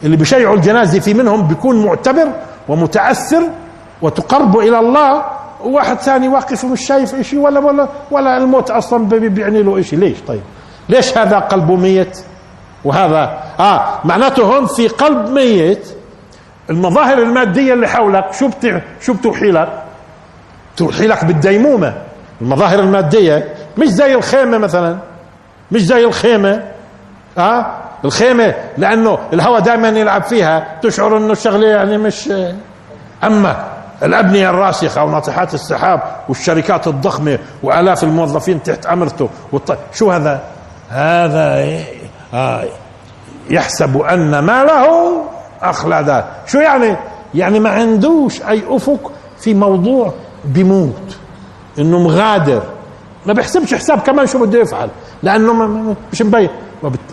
[0.05, 2.29] اللي بيشيعوا الجنازة في منهم بيكون معتبر
[2.69, 3.43] ومتأثر
[4.03, 5.25] وتقرب إلى الله
[5.65, 9.97] وواحد ثاني واقف مش شايف إشي ولا ولا ولا الموت أصلا بيعني له إشي.
[9.97, 10.41] ليش طيب؟
[10.89, 12.19] ليش هذا قلبه ميت؟
[12.85, 15.89] وهذا آه معناته هون في قلب ميت
[16.71, 18.81] المظاهر المادية اللي حولك شو بتع...
[19.01, 19.83] شو بتوحي لك
[20.77, 21.95] توحي لك بالديمومة.
[22.41, 24.97] المظاهر المادية مش زي الخيمة مثلا.
[25.73, 26.63] مش زي الخيمة.
[27.39, 27.67] آه
[28.05, 32.33] الخيمة لأنه الهواء دائما يلعب فيها تشعر إنه الشغلة يعني مش
[33.25, 33.65] أما
[34.03, 39.79] الأبنية الراسخة وناطحات السحاب والشركات الضخمة وآلاف الموظفين تحت أمرته والط...
[39.95, 40.41] شو هذا؟
[40.91, 41.85] هذا إيه؟
[42.35, 42.65] آه
[43.51, 45.23] يحسب أن ماله
[45.63, 46.97] اخلد شو يعني؟
[47.35, 50.13] يعني ما عندوش أي أفق في موضوع
[50.45, 51.17] بيموت
[51.79, 52.63] إنه مغادر
[53.27, 54.89] ما بيحسبش حساب كمان شو بده يفعل
[55.23, 55.53] لأنه
[56.13, 56.49] مش مبين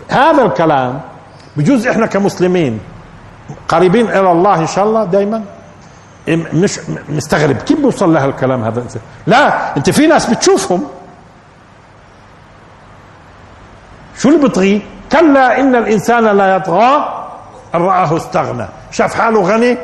[0.08, 1.00] هذا الكلام
[1.56, 2.80] بجوز إحنا كمسلمين
[3.68, 5.44] قريبين إلى الله إن شاء الله دائما
[6.28, 7.56] مش مستغرب.
[7.56, 8.84] كيف بيوصل لها الكلام هذا؟
[9.26, 10.84] لا أنت في ناس بتشوفهم.
[14.18, 17.24] شو اللي بطغي كلا إن الإنسان لا يطغى
[17.74, 18.66] أن رآه استغنى.
[18.90, 19.78] شاف حاله غني؟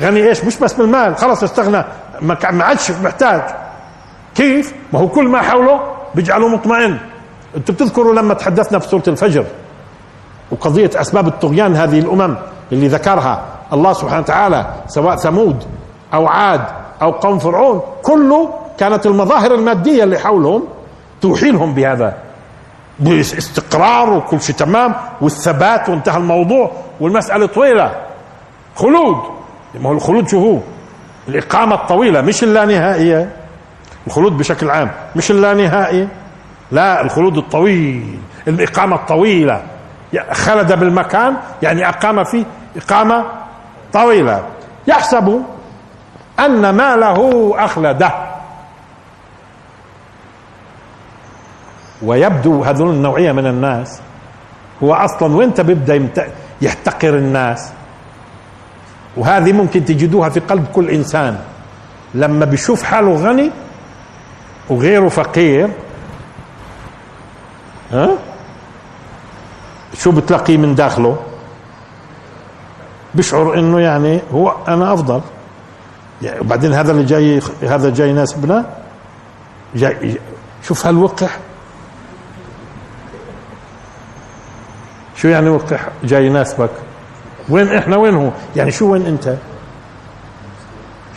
[0.00, 1.16] غني إيش؟ مش بس بالمال.
[1.16, 1.84] خلص استغنى.
[2.20, 3.42] ما عادش محتاج.
[4.34, 5.80] كيف؟ ما هو كل ما حوله
[6.14, 6.98] بيجعله مطمئن.
[7.56, 9.44] أنتم بتذكروا لما تحدثنا في سوره الفجر
[10.50, 12.36] وقضية أسباب الطغيان هذه الأمم
[12.72, 15.64] اللي ذكرها الله سبحانه وتعالى سواء ثمود
[16.14, 16.60] أو عاد
[17.02, 20.64] أو قوم فرعون كله كانت المظاهر المادية اللي حولهم
[21.22, 22.14] توحي لهم بهذا
[22.98, 27.92] باستقرار وكل شيء تمام والثبات وانتهى الموضوع والمسألة طويلة.
[28.76, 29.16] خلود
[29.80, 30.58] ما هو الخلود شو هو؟
[31.28, 33.30] الإقامة الطويلة مش اللانهائية.
[34.06, 36.08] الخلود بشكل عام مش اللانهائي
[36.72, 39.62] لا الخلود الطويل الإقامة الطويلة.
[40.32, 42.44] خلد بالمكان يعني أقام فيه
[42.76, 43.24] إقامة
[43.92, 44.46] طويلة.
[44.86, 45.42] يحسب
[46.40, 48.12] أن ماله أخلده.
[52.02, 54.00] ويبدو هذول النوعية من الناس
[54.82, 56.08] هو أصلا وانت بيبدأ
[56.62, 57.72] يحتقر الناس.
[59.16, 61.38] وهذه ممكن تجدوها في قلب كل إنسان.
[62.14, 63.50] لما بيشوف حاله غني
[64.70, 65.68] وغيره فقير
[67.92, 68.08] ها؟
[69.94, 71.16] شو بتلاقيه من داخله؟
[73.14, 75.20] بيشعر إنه يعني هو أنا أفضل.
[76.22, 78.64] يعني وبعدين هذا اللي جاي هذا جاي يناسبنا؟
[79.74, 80.18] جاي
[80.62, 81.38] شوف هالوقح
[85.16, 86.70] شو يعني وقح؟ جاي يناسبك.
[87.48, 89.36] وين إحنا؟ وين هو؟ يعني شو وين أنت؟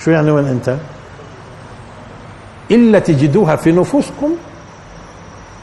[0.04, 0.78] شو يعني وين أنت؟
[2.72, 4.36] إلا تجدوها في نفوسكم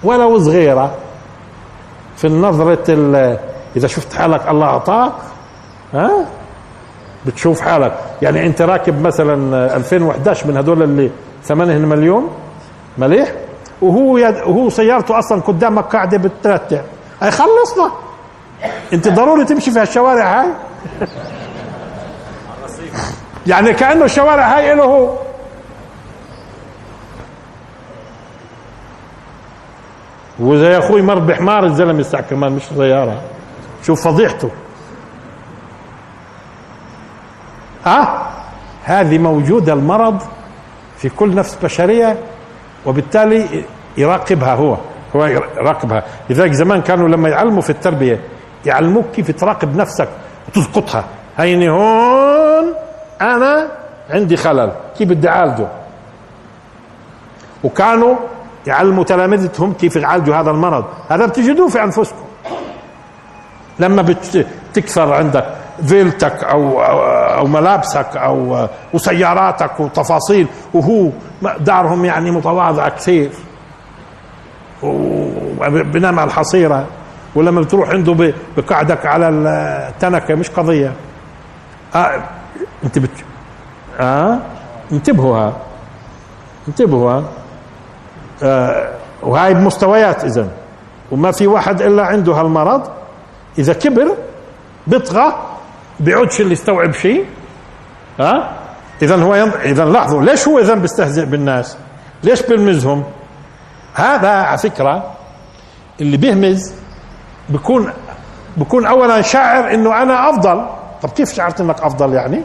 [0.05, 0.95] ولو صغيرة
[2.17, 3.39] في النظرة
[3.77, 5.13] إذا شفت حالك الله أعطاك
[5.95, 6.11] ها؟
[7.27, 7.95] بتشوف حالك.
[8.23, 11.11] يعني أنت راكب مثلا 2011 من هدول اللي
[11.45, 12.31] ثمنهم مليون
[12.99, 13.33] مليح
[13.83, 16.81] وهو يد وهو سيارته أصلا قدامك قاعدة بترتع
[17.23, 17.91] أي خلصنا.
[18.93, 20.49] أنت ضروري تمشي في هالشوارع هاي.
[23.47, 25.17] يعني كأنه الشوارع هاي له هو.
[30.41, 33.21] وزي أخوي مر بحمار الزلمة الساعة كمان مش سياره
[33.83, 34.51] شوف فضيحته.
[37.87, 38.31] ها؟
[38.85, 40.23] هذه موجودة المرض
[40.97, 42.17] في كل نفس بشرية
[42.87, 43.65] وبالتالي
[43.97, 44.77] يراقبها هو.
[45.17, 46.03] هو يراقبها.
[46.31, 48.21] لذلك زمان كانوا لما يعلموا في التربية
[48.67, 50.09] يعلموك كيف تراقب نفسك
[50.49, 51.05] وتسقطها.
[51.39, 52.75] هيني هون
[53.21, 53.69] أنا
[54.11, 54.73] عندي خلل.
[54.99, 55.69] كيف بدي أعالجه؟
[57.65, 58.17] وكانوا
[58.67, 60.85] يعلموا تلامذتهم كيف يعالجوا هذا المرض.
[61.09, 62.17] هذا بتجدوه في أنفسكم.
[63.79, 64.03] لما
[64.73, 65.47] بتكثر عندك
[65.87, 66.81] فيلتك أو
[67.39, 71.11] أو ملابسك أو وسياراتك وتفاصيل وهو
[71.61, 73.31] دارهم يعني متواضعه كثير.
[74.83, 76.87] وبنام على الحصيرة.
[77.35, 80.93] ولما بتروح عنده بقعدك على التنكة مش قضية.
[81.95, 82.23] آه
[82.85, 83.11] انت بت
[84.01, 84.39] آه؟
[84.93, 85.51] انتبهوا
[86.69, 87.25] انتبهوا آه
[89.23, 90.49] وهاي بمستويات اذا
[91.11, 92.89] وما في واحد إلا عنده هالمرض.
[93.59, 94.17] إذا كبر
[94.87, 95.35] بيطغى
[96.01, 97.27] بيعودش اللي يستوعب شيء.
[98.21, 98.53] ها؟
[99.03, 99.55] اذا هو ينظ...
[99.57, 101.77] اذا لاحظوا ليش هو اذا بيستهزئ بالناس؟
[102.23, 103.05] ليش بيلمزهم؟
[103.95, 105.13] هذا على فكرة
[106.01, 106.73] اللي بيهمز
[107.49, 107.93] بيكون
[108.57, 110.67] بيكون اولا شاعر إنه أنا أفضل.
[111.03, 112.43] طب كيف شعرت إنك أفضل يعني؟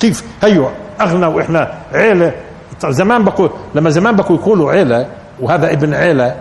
[0.00, 0.68] كيف؟ هيو
[1.00, 2.32] أغنى وإحنا عيلة.
[2.80, 5.06] طيب زمان بقول لما زمان بقوا يقولوا عيلة
[5.40, 6.34] وهذا ابن عيلة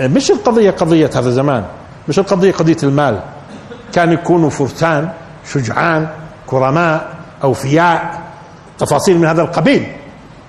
[0.00, 1.64] مش القضية قضية هذا زمان
[2.08, 3.20] مش القضية قضية المال.
[3.92, 5.08] كان يكونوا فرسان
[5.52, 6.08] شجعان
[6.46, 7.08] كرماء
[7.44, 8.20] أوفياء
[8.78, 9.86] تفاصيل من هذا القبيل.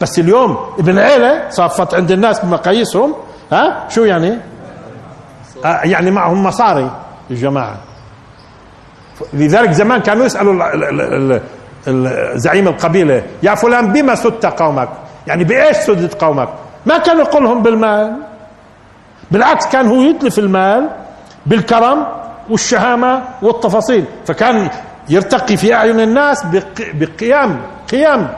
[0.02, 3.14] بس اليوم ابن عيلة صافت عند الناس بمقاييسهم
[3.52, 4.38] ها؟ شو يعني؟
[5.66, 6.92] آه يعني معهم مصاري
[7.32, 7.76] الجماعة
[9.34, 11.40] لذلك زمان كانوا يسألوا
[12.36, 14.90] زعيم القبيلة يا فلان بما سدت قومك؟
[15.28, 16.50] يعني بإيش سدت قومك؟
[16.86, 18.14] ما كان يقولهم بالمال.
[19.32, 20.90] بالعكس كان هو يتلف المال
[21.46, 22.06] بالكرم
[22.50, 24.06] والشهامة والتفاصيل.
[24.28, 24.70] فكان
[25.10, 26.46] يرتقي في أعين الناس
[26.80, 27.62] بقيام
[27.92, 28.30] قيام.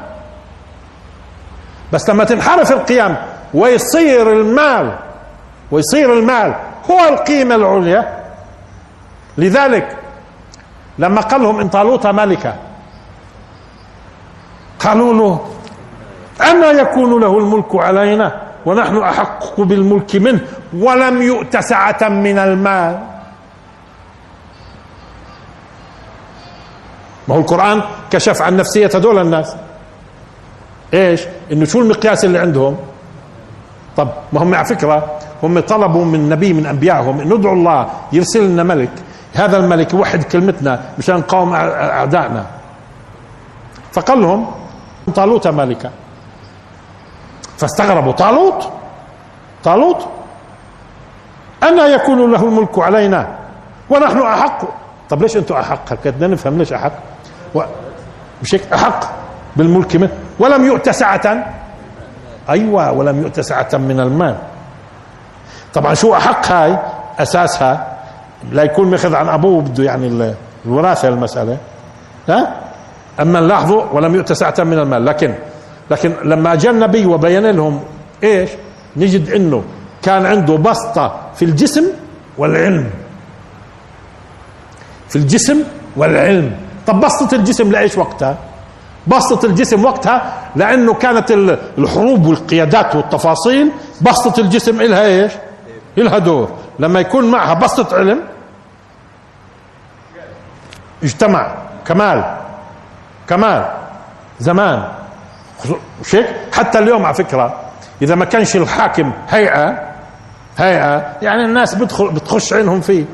[1.93, 3.17] بس لما تنحرف القيام
[3.53, 4.95] ويصير المال
[5.71, 6.55] ويصير المال
[6.91, 8.17] هو القيمة العليا.
[9.37, 9.97] لذلك
[10.99, 12.55] لما قال لهم إن طالوت ملكا
[14.87, 15.45] قالوا له
[16.51, 20.39] أما يكون له الملك علينا ونحن أحق بالملك منه
[20.73, 22.99] ولم يؤت سعة من المال.
[27.27, 27.81] ما هو القرآن
[28.11, 29.55] كشف عن نفسية هذول الناس.
[30.93, 31.21] إيش؟
[31.51, 32.77] إنه شو المقياس اللي عندهم؟
[33.97, 38.43] طب ما هم على فكرة هم طلبوا من نبي من أنبيائهم ان ندعو الله يرسل
[38.49, 38.91] لنا ملك.
[39.33, 42.45] هذا الملك يوحد كلمتنا مشان نقاوم أعدائنا.
[43.91, 44.47] فقال لهم
[45.15, 45.91] طالوت ملكا
[47.57, 48.11] فاستغربوا.
[48.11, 48.69] طالوت
[49.63, 50.07] طالوت
[51.63, 53.27] أنا يكون له الملك علينا
[53.89, 54.61] ونحن أحق.
[55.09, 56.91] طب ليش أنتم أحق؟ بدنا نفهم ليش أحق.
[57.55, 57.61] و...
[58.41, 58.99] مش هيك؟ أحق
[59.55, 61.53] بالملك منه ولم يؤت سعة.
[62.49, 64.35] أيوة ولم يؤت سعة من المال.
[65.73, 66.79] طبعا شو أحق هاي؟
[67.19, 67.97] أساسها
[68.51, 70.33] لا يكون ماخذ عن أبوه بده يعني
[70.65, 71.57] الوراثة المسألة.
[72.29, 72.55] ها؟
[73.19, 75.05] أما لاحظوا ولم يؤت سعة من المال.
[75.05, 75.33] لكن
[75.91, 77.83] لكن لما جاء النبي وبين لهم
[78.23, 78.49] إيش؟
[78.97, 79.63] نجد إنه
[80.01, 81.83] كان عنده بسطة في الجسم
[82.37, 82.89] والعلم.
[85.09, 85.63] في الجسم
[85.95, 86.51] والعلم.
[86.87, 88.37] طب بسطة الجسم لإيش وقتها؟
[89.07, 91.31] بسطة الجسم وقتها لأنه كانت
[91.77, 95.31] الحروب والقيادات والتفاصيل بسطة الجسم إلها إيش؟
[95.97, 96.49] إلها دور.
[96.79, 98.19] لما يكون معها بسطة علم
[101.03, 101.55] اجتمع.
[101.85, 102.37] كمال.
[103.29, 103.65] كمال
[104.39, 104.87] زمان.
[106.01, 107.59] مش هيك حتى اليوم على فكرة
[108.01, 109.87] إذا ما كانش الحاكم هيئة
[110.57, 113.05] هيئة يعني الناس بتدخل بتخش عينهم فيه.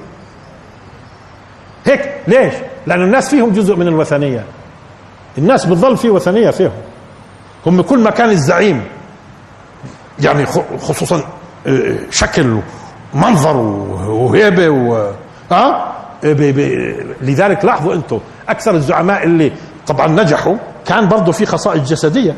[1.86, 2.53] هيك ليش؟
[2.88, 4.43] لأن الناس فيهم جزء من الوثنية.
[5.38, 6.72] الناس بتظل في وثنية فيهم.
[7.66, 8.84] هم كل ما كان الزعيم
[10.20, 10.45] يعني
[10.82, 11.24] خصوصا
[11.68, 12.59] آه، شكل
[13.16, 13.57] ومنظر
[14.07, 15.11] وهيبة و
[15.51, 15.93] ها
[17.22, 19.51] لذلك لاحظوا أنتم أكثر الزعماء اللي
[19.88, 20.56] طبعا نجحوا.
[20.86, 22.36] كان برضه في خصائص جسدية.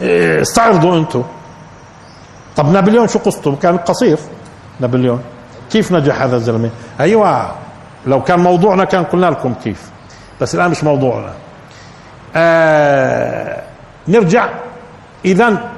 [0.00, 1.22] إيه، استعرضوا أنتم.
[2.56, 4.18] طب نابليون شو قصته؟ كان قصير.
[4.80, 5.22] نابليون.
[5.70, 7.54] كيف نجح هذا الزلمة؟ أيوه
[8.06, 9.90] لو كان موضوعنا كان قلنا لكم كيف.
[10.40, 11.32] بس الآن مش موضوعنا.
[12.36, 13.62] آه
[14.08, 14.48] نرجع.
[15.24, 15.70] اذا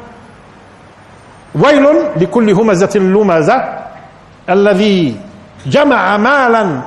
[1.55, 1.87] ويل
[2.17, 3.79] لكل همزة لمزة.
[4.51, 5.21] الذي
[5.67, 6.81] جمع مالا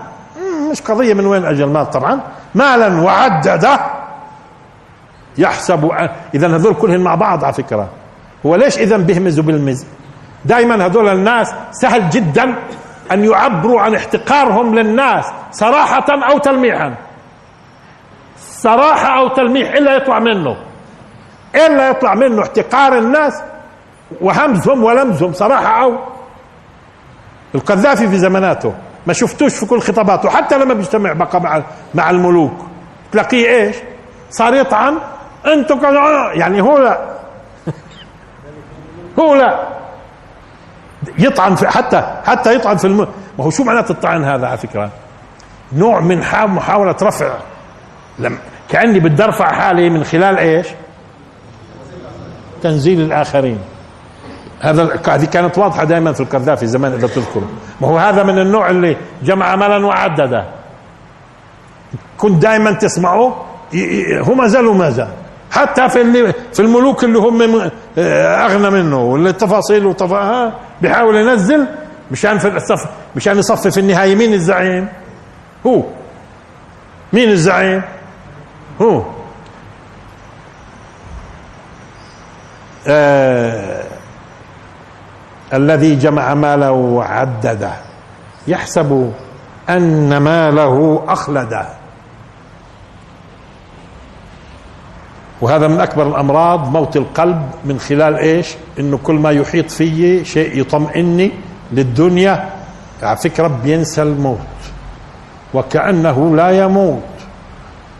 [0.72, 2.20] مش قضية من وين اجى المال طبعا.
[2.56, 3.80] مالا وعدده
[5.38, 5.92] يحسب
[6.34, 7.90] اذا هذول كلهم مع بعض على فكرة.
[8.46, 9.86] هو ليش اذا بيهمزوا بالمز؟
[10.46, 12.56] دائما هذول الناس سهل جدا
[13.12, 16.96] أن يعبروا عن احتقارهم للناس صراحة أو تلميحا.
[18.40, 20.56] صراحة أو تلميح إلا يطلع منه.
[21.56, 23.42] إلا يطلع منه احتقار الناس
[24.22, 25.98] وهمزهم ولمزهم صراحة أو
[27.56, 28.74] القذافي في زماناته
[29.08, 31.64] ما شفتوش في كل خطاباته حتى لما بيجتمع بقى مع
[31.96, 32.54] مع الملوك.
[33.12, 33.76] تلاقيه إيش؟
[34.30, 34.98] صار يطعن.
[35.46, 35.80] أنتم
[36.34, 37.00] يعني هو لا.
[39.20, 39.60] هو لا.
[41.18, 42.98] يطعن في حتى حتى يطعن في الم...
[43.40, 44.90] ما هو شو معنات الطعن هذا على فكرة؟
[45.74, 47.34] نوع من محاولة رفع
[48.20, 48.38] لم
[48.70, 50.68] كأني بدي ارفع حالي من خلال إيش؟
[52.64, 53.60] تنزيل الآخرين.
[54.62, 57.48] هذا هذه كانت واضحة دائما في القذافي زمان إذا تذكروا
[57.82, 60.46] ما هو هذا من النوع اللي جمع مالا وعدده.
[62.18, 63.46] كنت دائما تسمعه؟
[64.22, 65.08] هو ما زال وما زال.
[65.52, 71.68] حتى في اللي في الملوك اللي هم أغنى منه واللي التفاصيل وطفا بيحاول ينزل
[72.12, 72.86] مشان في الصف
[73.16, 74.16] مشان يصفي في النهاية.
[74.16, 74.88] مين الزعيم؟
[75.66, 75.84] هو.
[77.14, 77.82] مين الزعيم؟
[78.82, 79.04] هو.
[82.88, 83.81] آه
[85.54, 87.72] الذي جمع ماله وعدده.
[88.48, 89.12] يحسب
[89.70, 91.66] أن ماله أخلده.
[95.42, 100.60] وهذا من أكبر الأمراض موت القلب من خلال إيش؟ إنه كل ما يحيط فيي شيء
[100.62, 101.32] يطمئني
[101.72, 102.50] للدنيا.
[103.04, 104.38] على فكرة بينسى الموت.
[105.54, 107.02] وكأنه لا يموت.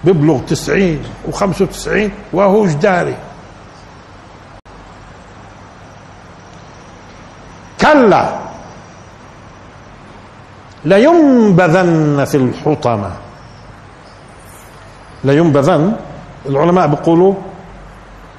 [0.04, 3.16] بيبلغ تسعين وخمسة وتسعين وهو جداري
[7.94, 8.30] كلا
[10.86, 13.12] لينبذن في الحطمة.
[15.24, 15.96] لينبذن
[16.50, 17.34] العلماء بيقولوا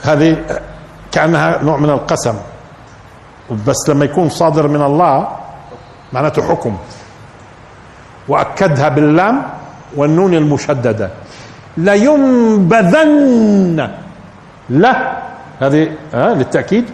[0.02, 0.36] هذه
[1.12, 2.34] كأنها نوع من القسم.
[3.66, 5.28] بس لما يكون صادر من الله
[6.12, 6.76] معناته حكم.
[8.28, 9.42] وأكدها باللام
[9.96, 11.10] والنون المشددة.
[11.76, 13.90] لينبذن
[14.70, 15.12] لا
[15.60, 16.84] هذه ها للتأكيد.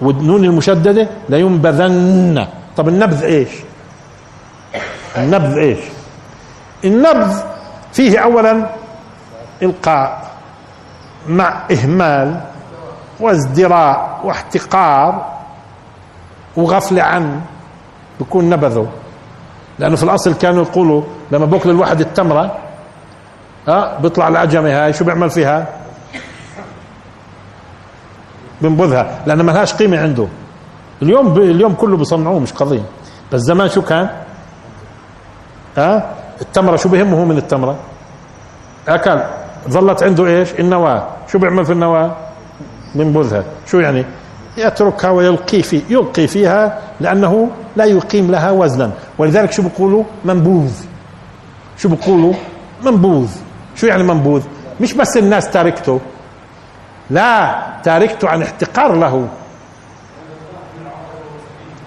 [0.00, 3.48] والنون المشددة لينبذن طب النبذ إيش؟
[5.16, 5.78] النبذ إيش؟
[6.84, 7.40] النبذ
[7.92, 8.66] فيه اولا
[9.62, 10.26] إلقاء
[11.28, 12.40] مع إهمال
[13.20, 15.26] وازدراء واحتقار
[16.56, 17.40] وغفلة عن
[18.20, 18.86] بكون نبذه.
[19.78, 22.56] لأنه في الأصل كانوا يقولوا لما بوكل الواحد التمرة
[23.68, 25.66] ها بيطلع العجمة هاي شو بيعمل فيها؟
[28.62, 30.26] بنبذها لأن ما لهاش قيمة عنده.
[31.02, 31.38] اليوم ب...
[31.38, 32.82] اليوم كله بصنعوه مش قضية.
[33.32, 34.08] بس زمان شو كان؟
[35.76, 37.76] ها؟ التمرة شو بهمه من التمرة؟
[38.88, 39.20] أكل.
[39.68, 41.06] ظلت عنده إيش؟ النواة.
[41.28, 42.16] شو بيعمل في النواة؟
[42.94, 43.44] بنبذها.
[43.66, 44.04] شو يعني؟
[44.56, 48.90] يتركها ويلقي في يلقي فيها لأنه لا يقيم لها وزنا.
[49.18, 50.72] ولذلك شو بيقولوا؟ منبوذ.
[51.78, 52.34] شو بيقولوا؟
[52.84, 53.28] منبوذ.
[53.76, 54.42] شو يعني منبوذ؟
[54.80, 56.00] مش بس الناس تاركته.
[57.10, 59.28] لا تاركته عن احتقار له.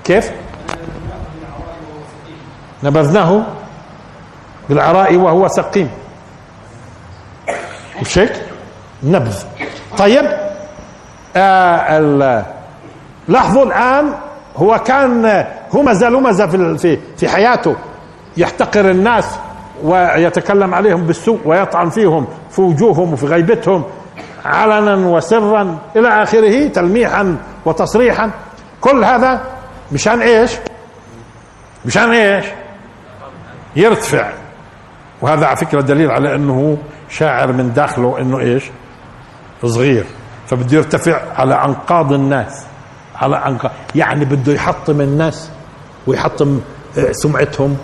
[0.04, 0.32] كيف؟
[2.84, 3.44] نبذناه
[4.70, 5.90] بالعراء وهو سقيم.
[8.02, 8.42] مش هيك
[9.04, 9.44] نبذ.
[9.98, 10.26] طيب
[11.36, 12.00] آه
[13.28, 14.14] لاحظوا الآن
[14.58, 17.76] هو كان همزه لمزه في في في حياته.
[18.38, 19.26] يحتقر الناس
[19.84, 23.84] ويتكلم عليهم بالسوء ويطعن فيهم في وجوههم وفي غيبتهم.
[24.50, 28.32] علنا وسرا إلى آخره تلميحا وتصريحا.
[28.82, 29.42] كل هذا
[29.92, 30.52] مشان إيش؟
[31.86, 32.46] مشان إيش؟
[33.76, 34.30] يرتفع.
[35.22, 36.78] وهذا على فكرة دليل على إنه
[37.10, 38.64] شاعر من داخله إنه إيش؟
[39.64, 40.06] صغير.
[40.48, 42.66] فبده يرتفع على أنقاض الناس.
[43.16, 45.50] على انقاض يعني بده يحطم الناس
[46.08, 46.60] ويحطم
[46.98, 47.78] آه، سمعتهم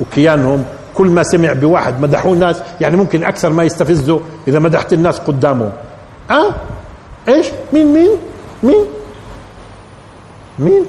[0.00, 0.64] وكيانهم.
[0.94, 5.72] كل ما سمع بواحد مدحوه الناس يعني ممكن أكثر ما يستفزه إذا مدحت الناس قدامه.
[6.30, 6.54] آه
[7.28, 8.10] إيش؟ مين مين؟
[8.62, 8.84] مين؟
[10.58, 10.86] مين؟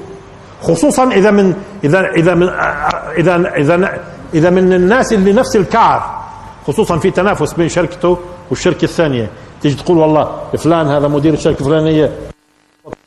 [0.61, 1.53] خصوصا إذا من
[1.84, 2.49] إذا إذا من
[3.17, 3.99] إذا إذا
[4.34, 6.23] إذا من الناس اللي نفس الكعر
[6.67, 8.17] خصوصا في تنافس بين شركته
[8.49, 9.29] والشركة الثانية.
[9.61, 12.11] تيجي تقول والله فلان هذا مدير الشركة الفلانية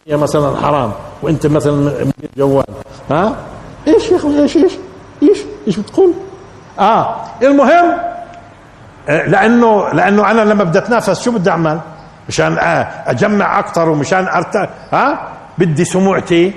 [0.08, 2.64] مثلا حرام وأنت مثلا مدير جوال.
[3.10, 3.36] ها؟
[3.88, 4.72] إيش يا أخي؟ إيش إيش
[5.22, 6.12] إيش إيش بتقول؟
[6.78, 7.96] آه المهم
[9.08, 11.80] آه، لأنه لأنه أنا لما بدي أتنافس شو بدي أعمل؟
[12.28, 14.56] مشان آه، أجمع أكثر ومشان ارت
[14.92, 16.52] ها؟ بدي سموعتي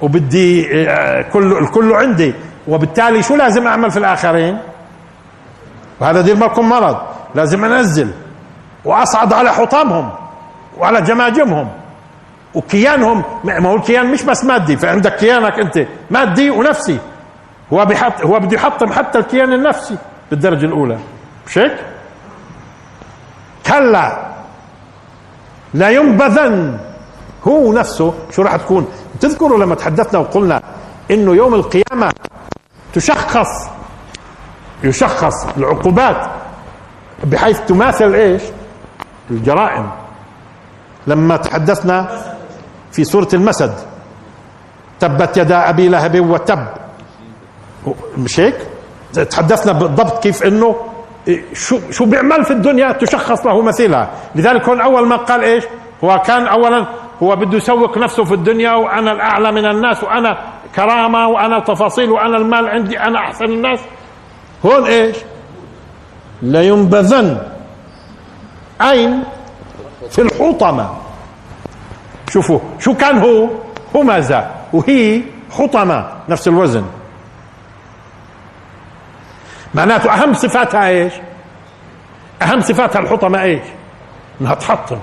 [0.00, 2.34] وبدي آه، كله الكل عندي.
[2.68, 4.58] وبالتالي شو لازم أعمل في الآخرين؟
[6.00, 6.96] وهذا دير بالكم مرض.
[7.34, 8.10] لازم أنزل.
[8.84, 10.10] وأصعد على حطامهم
[10.78, 11.68] وعلى جماجمهم.
[12.54, 16.98] وكيانهم ما هو الكيان مش بس مادي فعندك كيانك أنت مادي ونفسي.
[17.72, 19.96] هو بيحط هو بده يحطم حتى الكيان النفسي
[20.30, 20.98] بالدرجة الأولى.
[21.46, 21.72] مش هيك؟
[23.66, 24.29] كلا.
[25.74, 26.78] لا ينبذن.
[27.48, 28.86] هو نفسه شو راح تكون؟
[29.20, 30.62] تذكروا لما تحدثنا وقلنا
[31.10, 32.12] إنه يوم القيامة
[32.94, 33.68] تشخص
[34.84, 36.30] يشخص العقوبات
[37.24, 38.42] بحيث تماثل إيش؟
[39.30, 39.90] الجرائم.
[41.06, 42.08] لما تحدثنا
[42.92, 43.74] في سورة المسد
[45.00, 46.66] تبت يدا أبي لهب وتب.
[48.18, 48.56] مش هيك؟
[49.30, 50.76] تحدثنا بالضبط كيف إنه
[51.52, 55.64] شو شو بيعمل في الدنيا؟ تشخص له مثيلها لذلك هون أول ما قال إيش؟
[56.04, 56.86] هو كان اولا
[57.22, 60.38] هو بده يسوق نفسه في الدنيا وأنا الأعلى من الناس وأنا
[60.76, 63.80] كرامة وأنا تفاصيل وأنا المال عندي أنا أحسن الناس.
[64.64, 65.16] هون إيش؟
[66.42, 67.38] لينبذن
[68.82, 69.22] اين
[70.10, 70.90] في الحطمة.
[72.28, 73.48] شوفوا شو كان هو؟
[73.94, 76.84] همزه وهي حطمة نفس الوزن.
[79.74, 81.12] معناته أهم صفاتها إيش؟
[82.42, 83.62] أهم صفاتها الحطمة إيش؟
[84.40, 84.98] إنها تحطم.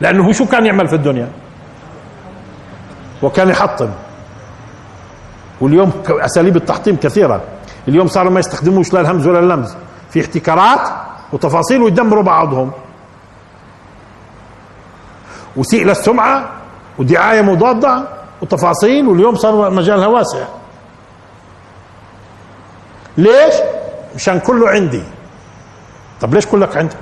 [0.00, 1.28] لأنه شو كان يعمل في الدنيا؟
[3.22, 3.90] وكان يحطم.
[5.60, 7.40] واليوم أساليب التحطيم كثيرة.
[7.88, 9.76] اليوم صاروا ما يستخدموش لا الهمز ولا اللمز.
[10.10, 10.88] في احتكارات
[11.32, 12.72] وتفاصيل ويدمروا بعضهم.
[15.56, 16.48] وسيء للسمعة
[16.98, 18.02] ودعاية مضادة
[18.42, 20.44] وتفاصيل واليوم صار مجالها واسع.
[23.18, 23.54] ليش؟
[24.14, 25.02] مشان كله عندي.
[26.20, 26.94] طب ليش كلك عندي؟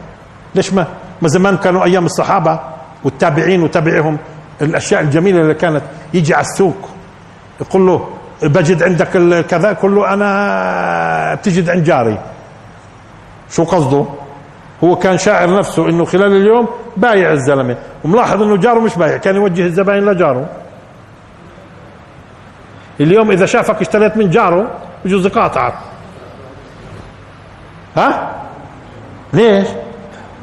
[0.54, 0.86] ليش ما؟
[1.22, 2.60] ما زمان كانوا أيام الصحابة
[3.04, 4.18] والتابعين وتابعهم
[4.62, 5.82] الأشياء الجميلة اللي كانت
[6.14, 6.76] يجي على السوق
[7.60, 8.08] يقول له
[8.42, 9.08] بجد عندك
[9.46, 12.18] كذا؟ كله أنا بتجد عند جاري.
[13.50, 14.04] شو قصده؟
[14.84, 19.36] هو كان شاعر نفسه إنه خلال اليوم بايع الزلمة وملاحظ إنه جاره مش بايع كان
[19.36, 20.46] يوجه الزباين لجاره.
[23.00, 24.70] اليوم إذا شافك اشتريت من جاره
[25.04, 25.74] بجوز يقاطعك
[27.96, 28.42] ها؟
[29.32, 29.68] ليش؟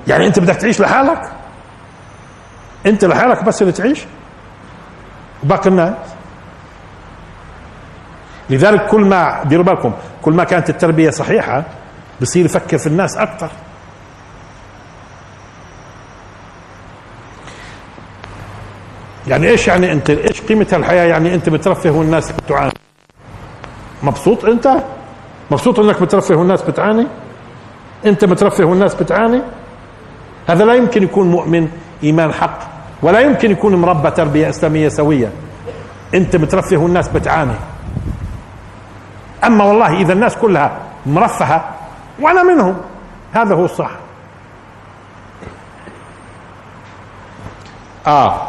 [0.08, 1.32] يعني انت بدك تعيش لحالك؟
[2.86, 4.06] انت لحالك بس اللي تعيش؟
[5.44, 5.94] باقي الناس؟
[8.50, 11.64] لذلك كل ما ديروا بالكم كل ما كانت التربية صحيحة
[12.22, 13.50] بصير يفكر في الناس أكثر.
[19.28, 22.74] يعني إيش يعني أنت؟ إيش قيمة الحياة؟ يعني أنت بترفه والناس بتعاني.
[24.04, 24.84] مبسوط أنت؟
[25.52, 27.08] مبسوط إنك بترفه والناس بتعاني؟
[28.06, 29.42] أنت مترفه والناس بتعاني؟
[30.48, 31.70] هذا لا يمكن يكون مؤمن
[32.04, 32.60] إيمان حق
[33.02, 35.32] ولا يمكن يكون مربى تربية إسلامية سوية.
[36.14, 37.54] أنت مترفه والناس بتعاني.
[39.44, 41.70] أما والله إذا الناس كلها مرفهة
[42.20, 42.78] وأنا منهم.
[43.34, 43.92] هذا هو الصح.
[48.08, 48.42] آه.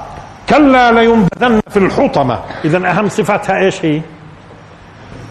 [0.48, 2.38] كلا لينبذن في الحطمة.
[2.64, 4.01] إذا أهم صفاتها إيش هي؟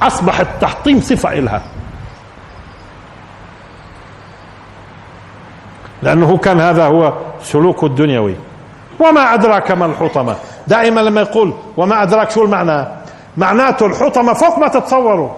[0.02, 1.62] اصبح التحطيم صفة إلها.
[6.04, 8.36] لأنه كان هذا هو سلوكه الدنيوي.
[9.00, 10.36] وما أدراك ما الحطمة؟
[10.68, 12.88] دائما لما يقول وما أدراك شو المعنى؟
[13.38, 15.30] معناته الحطمة فوق ما تتصوروا.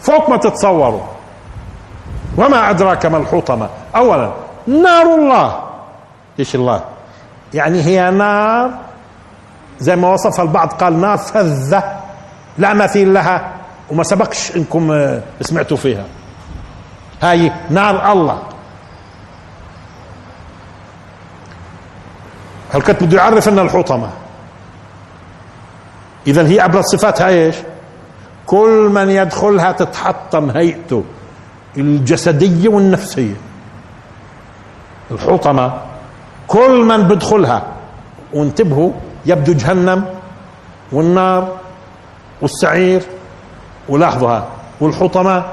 [0.00, 1.02] فوق ما تتصوروا.
[2.38, 4.32] وما أدراك ما الحطمة؟ اولا
[4.66, 5.60] نار الله.
[6.38, 6.84] إيش الله؟
[7.54, 8.70] يعني هي نار.
[9.78, 11.82] زي ما وصفها البعض قال نار فذة.
[12.58, 13.52] لا مثيل لها.
[13.90, 16.04] وما سبقش إنكم آه، سمعتوا فيها.
[17.22, 18.42] هاي نار الله.
[22.72, 24.10] هالكتب بده يعرف إن الحطمة؟
[26.26, 27.56] اذا هي أبرز صفاتها إيش؟
[28.46, 31.04] كل من يدخلها تتحطم هيئته
[31.76, 33.34] الجسدية والنفسية.
[35.10, 35.72] الحطمة
[36.48, 37.62] كل من بدخلها
[38.32, 38.92] وانتبهوا
[39.26, 40.04] يبدو جهنم
[40.92, 41.56] والنار
[42.42, 43.02] والسعير
[43.88, 44.40] ولاحظوا
[44.80, 45.44] والحطمة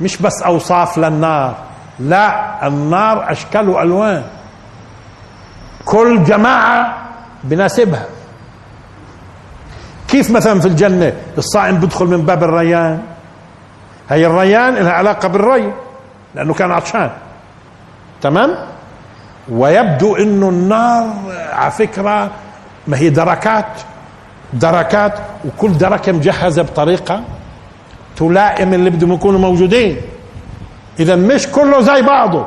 [0.00, 1.54] مش بس أوصاف للنار
[2.00, 4.22] لا النار أشكال وألوان.
[5.84, 6.96] كل جماعة
[7.44, 8.06] بناسبها.
[10.08, 13.02] كيف مثلا في الجنة؟ الصائم بدخل من باب الريان.
[14.10, 15.72] هي الريان لها علاقة بالري
[16.34, 17.10] لأنه كان عطشان.
[18.22, 18.56] تمام؟
[19.48, 21.14] ويبدو إنه النار
[21.52, 22.30] على فكرة
[22.86, 23.66] ما هي دركات
[24.52, 27.22] دركات وكل دركة مجهزة بطريقة
[28.16, 30.00] تلائم اللي بدهم يكونوا موجودين.
[31.00, 32.46] إذا مش كله زي بعضه.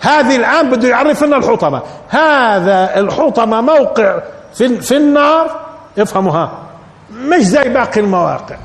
[0.00, 1.82] هذه الآن بده يعرف لنا الحطمة.
[2.08, 4.18] هذا الحطمة موقع
[4.54, 5.60] في, في النار.
[5.98, 6.52] افهموا ها
[7.12, 8.56] مش زي باقي المواقع.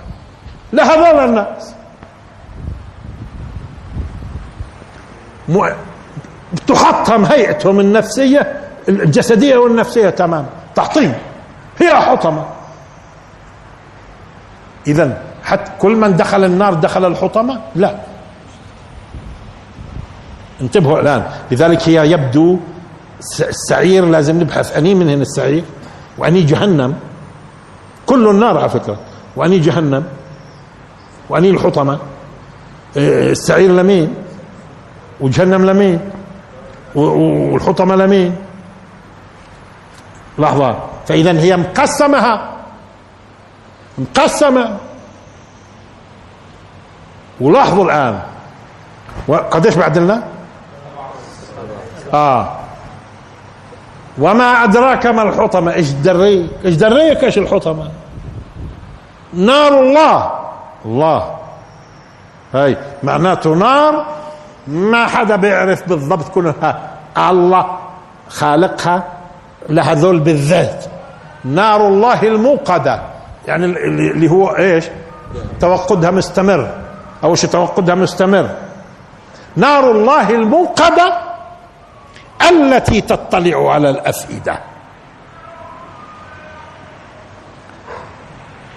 [0.73, 1.73] لهذول الناس.
[6.67, 11.13] تحطم هيئتهم النفسية الجسدية والنفسية تمام تحطيم
[11.79, 12.45] هي حطمة.
[14.88, 17.95] إذا حتى كل من دخل النار دخل الحطمة؟ لا.
[20.61, 21.23] انتبهوا الآن.
[21.51, 22.59] لذلك هي يبدو
[23.39, 24.77] السعير لازم نبحث.
[24.77, 25.63] أني من هنا السعير؟
[26.17, 26.95] وأني جهنم.
[28.05, 28.97] كل النار على فكرة.
[29.35, 30.03] وأني جهنم.
[31.29, 31.99] وأني الحطمة.
[32.97, 34.15] إيه، السعير لمين؟
[35.21, 35.99] وجهنم لمين؟
[36.95, 38.35] والحطمة لمين؟
[40.39, 40.79] لحظة.
[41.07, 42.51] فإذا هي مقسمها
[43.97, 44.77] مقسمة.
[47.43, 48.19] ولاحظوا الآن.
[49.51, 50.23] قديش بعد لنا
[52.13, 52.47] آه.
[54.19, 57.91] وما أدراك ما الحطمة؟ إيش دريك إيش دريك؟ إيش الحطمة؟
[59.33, 60.31] نار الله.
[60.85, 61.35] الله.
[62.53, 64.05] هاي معناته نار
[64.67, 67.65] ما حدا بيعرف بالضبط كلها الله
[68.29, 69.03] خالقها
[69.69, 70.85] لهذول بالذات.
[71.45, 73.01] نار الله الموقدة.
[73.47, 74.85] يعني اللي هو إيش؟
[75.59, 76.82] توقدها مستمر.
[77.24, 78.49] اول شيء توقدها مستمر.
[79.55, 81.17] نار الله الموقدة
[82.49, 84.59] التي تطلع على الأفئدة.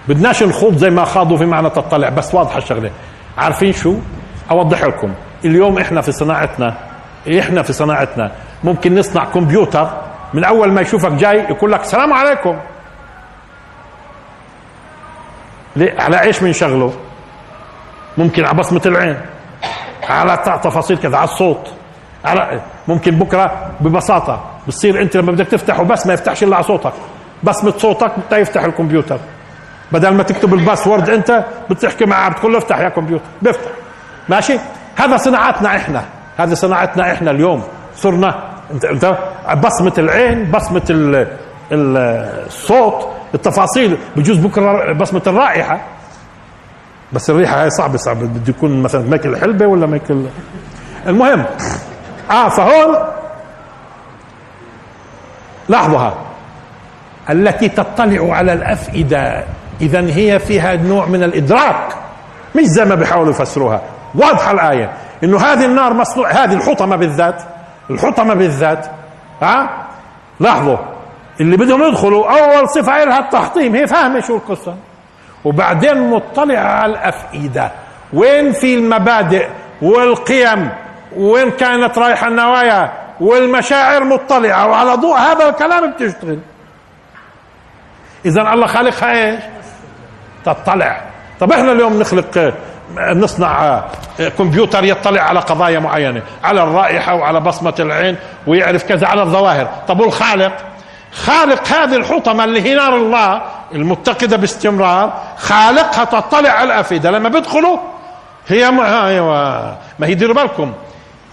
[0.07, 2.91] بدناش نخوض زي ما خاضوا في معنى تطلع بس واضحة الشغلة.
[3.37, 3.95] عارفين شو؟
[4.51, 5.13] أوضح لكم.
[5.45, 6.73] اليوم إحنا في صناعتنا
[7.39, 8.31] إحنا في صناعتنا.
[8.63, 9.89] ممكن نصنع كمبيوتر
[10.33, 12.57] من أول ما يشوفك جاي يقول لك السلام عليكم.
[15.75, 16.93] ليه؟ على إيش بنشغله؟
[18.17, 19.17] ممكن على بصمة العين
[20.09, 21.73] على تفاصيل كذا على الصوت
[22.25, 26.93] على ممكن بكرة ببساطة بتصير أنت لما بدك تفتحه بس ما يفتحش إلا على صوتك.
[27.43, 29.17] بصمة صوتك بتفتح الكمبيوتر.
[29.91, 33.23] بدل ما تكتب الباسورد أنت بتحكي معه بتقول له افتح يا كمبيوتر.
[33.41, 33.71] بيفتح.
[34.29, 34.59] ماشي؟
[34.95, 36.03] هذا صناعتنا إحنا.
[36.37, 37.63] هذه صناعتنا إحنا اليوم.
[37.95, 38.35] صرنا
[38.71, 39.17] انت أنت
[39.63, 41.27] بصمة العين بصمة ال
[41.71, 43.97] الصوت التفاصيل.
[44.15, 45.79] بجوز بكرة بصمة الرائحة.
[47.13, 48.25] بس الريحة هاي صعبة صعبة.
[48.25, 50.25] بده يكون مثلا ماكل حلبة ولا ماكل
[51.07, 51.45] المهم
[52.31, 52.95] آه فهون
[55.69, 56.11] لاحظوا
[57.29, 59.43] التي تطلع على الأفئدة
[59.81, 61.95] اذا هي فيها نوع من الإدراك.
[62.55, 63.81] مش زي ما بيحاولوا يفسروها.
[64.15, 64.91] واضحة الآية.
[65.23, 67.43] إنه هذه النار مصنوع هذه الحطمة بالذات
[67.89, 68.87] الحطمة بالذات
[69.41, 69.69] ها
[70.39, 70.77] لاحظوا.
[71.41, 73.75] اللي بدهم يدخلوا أول صفة لها التحطيم.
[73.75, 74.75] هي فاهمة شو القصة.
[75.47, 77.71] وبعدين مطلع على الأفئدة.
[78.13, 79.47] وين في المبادئ
[79.81, 80.69] والقيم؟
[81.17, 86.39] وين كانت رايحه النوايا؟ والمشاعر مطلعة وعلى ضوء هذا الكلام بتشتغل.
[88.25, 89.39] اذا الله خالقها إيش؟
[90.45, 91.01] تطلع.
[91.39, 92.53] طب إحنا اليوم نخلق
[92.97, 93.83] نصنع
[94.37, 98.15] كمبيوتر يطلع على قضايا معينة على الرائحة وعلى بصمة العين
[98.47, 99.67] ويعرف كذا على الظواهر.
[99.87, 100.53] طب والخالق؟
[101.25, 103.41] خالق هذه الحطمة اللي هي نار الله
[103.73, 107.11] المتقدة باستمرار خالقها تطلع على الأفئدة.
[107.11, 107.77] لما بيدخلوا
[108.47, 110.73] هي ما أيوه ما هي ديروا بالكم.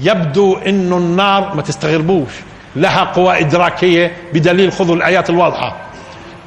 [0.01, 2.32] يبدو إنه النار ما تستغربوش
[2.76, 5.72] لها قوى إدراكية بدليل خذوا الآيات الواضحة.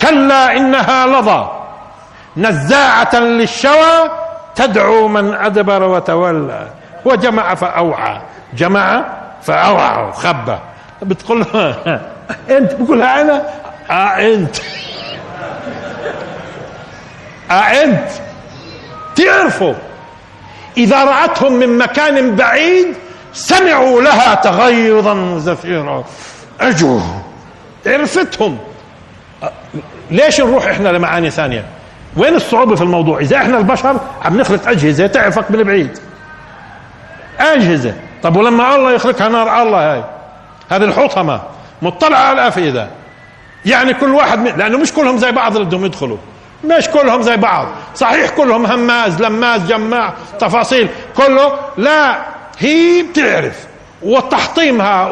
[0.02, 1.52] كلا إنها لظى
[2.38, 4.10] نزاعة للشوى
[4.56, 6.68] تدعو من أدبر وتولى
[7.06, 8.22] وجمع فأوعى
[8.54, 9.06] جمع
[9.42, 10.58] فأوعى وخبى
[11.02, 11.46] بتقول
[12.50, 13.44] أنت بقولها أنا؟
[13.90, 14.56] آه أنت.
[17.52, 18.10] آه أنت.
[19.16, 19.74] تعرفوا
[20.78, 22.88] إذا رأتهم من مكان بعيد
[23.34, 26.04] سمعوا لها تغيظا زفيرا.
[26.62, 27.00] اجوا
[27.86, 28.58] عرفتهم.
[30.12, 31.66] ليش نروح إحنا لمعاني ثانية؟
[32.18, 36.00] وين الصعوبة في الموضوع؟ إذا إحنا البشر عم نخلق أجهزة تعرفك من بعيد
[37.40, 37.94] أجهزة.
[38.24, 40.04] طب ولما الله يخلقها نار الله هاي.
[40.70, 41.42] هذه الحطمه
[41.82, 42.88] مطلعه على الأفئدة.
[43.66, 46.18] يعني كل واحد من لأنه مش كلهم زي بعض اللي بدهم يدخلوا.
[46.64, 47.68] مش كلهم زي بعض.
[47.96, 50.90] صحيح كلهم هماز لماز جماع تفاصيل.
[51.18, 52.18] كله لا
[52.60, 53.68] هي بتعرف.
[54.02, 55.10] وتحطيمها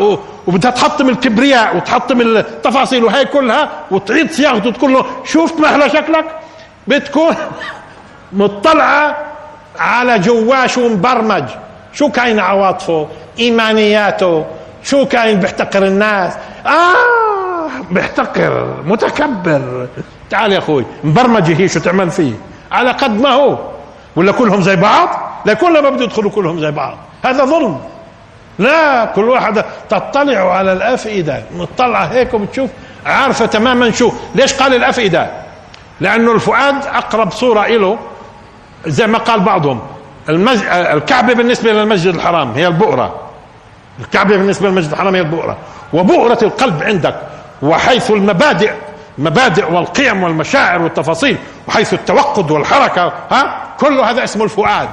[0.47, 6.25] وبدها تحطم الكبرياء وتحطم التفاصيل وهي كلها وتعيد صياغته تقول له شفت محلى شكلك.
[6.87, 7.35] بتكون
[8.33, 9.17] مطلعة
[9.79, 11.43] على جواه شو مبرمج
[11.93, 13.07] شو كاين عواطفه؟
[13.39, 14.45] إيمانياته.
[14.83, 16.33] شو كاين بيحتقر الناس؟
[16.65, 19.87] آه بيحتقر متكبر.
[20.29, 22.33] تعال يا أخوي مبرمجة هي شو تعمل فيه؟
[22.71, 23.57] على قد ما هو.
[24.15, 25.09] ولا كلهم زي بعض؟
[25.45, 26.97] لا كلهم ما بده يدخلوا كلهم زي بعض.
[27.25, 27.79] هذا ظلم.
[28.59, 32.69] لا كل واحد تطلع على الافئده مطلعه هيك وبتشوف
[33.05, 34.11] عارفة تماما شو.
[34.35, 35.31] ليش قال الافئده
[36.01, 37.97] لأنه الفؤاد أقرب صورة له
[38.85, 39.81] زي ما قال بعضهم.
[40.29, 40.59] المج...
[40.71, 43.24] الكعبة بالنسبة للمسجد الحرام هي البؤرة.
[43.99, 45.57] الكعبة بالنسبة للمسجد الحرام هي البؤره
[45.93, 47.15] وبؤرة القلب عندك
[47.61, 48.71] وحيث المبادئ
[49.17, 51.37] مبادئ والقيم والمشاعر والتفاصيل
[51.67, 54.89] وحيث التوقد والحركة ها؟ كل هذا اسمه الفؤاد.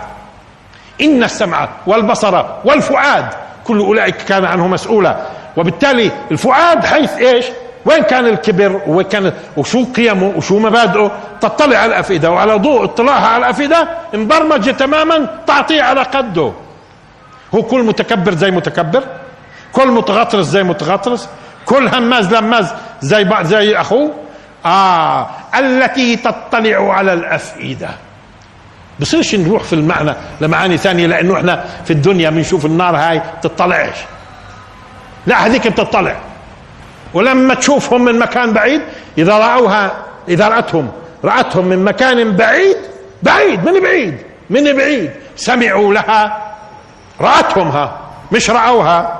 [1.01, 3.27] إن السمع والبصر والفؤاد
[3.65, 5.17] كل أولئك كان عنه مسؤولا.
[5.57, 7.47] وبالتالي الفؤاد حيث إيش؟
[7.85, 13.27] وين كان الكبر؟ وين كان وشو قيمه؟ وشو مبادئه؟ تطلع على الأفئدة وعلى ضوء اطلاعها
[13.27, 16.53] على الأفئدة مبرمجه تماما تعطيه على قده.
[17.55, 19.05] هو كل متكبر زي متكبر
[19.73, 21.29] كل متغطرس زي متغطرس
[21.67, 24.15] كل هماز لماز زي بعض زي أخوه.
[24.67, 27.89] آه التي تطلع على الأفئدة.
[29.01, 33.97] بصيرش نروح في المعنى لمعاني ثانية؟ لأنه إحنا في الدنيا بنشوف النار هاي تطلعش
[35.27, 36.17] لا هذيك بتطلع.
[37.15, 38.83] ولما تشوفهم من مكان بعيد
[39.19, 39.93] إذا رأوها
[40.29, 40.91] إذا رأتهم
[41.25, 42.77] رأتهم من مكان بعيد
[43.23, 44.19] بعيد من بعيد
[44.51, 45.11] من بعيد.
[45.37, 46.52] سمعوا لها.
[47.21, 47.97] رأتهم ها
[48.33, 49.19] مش رأوها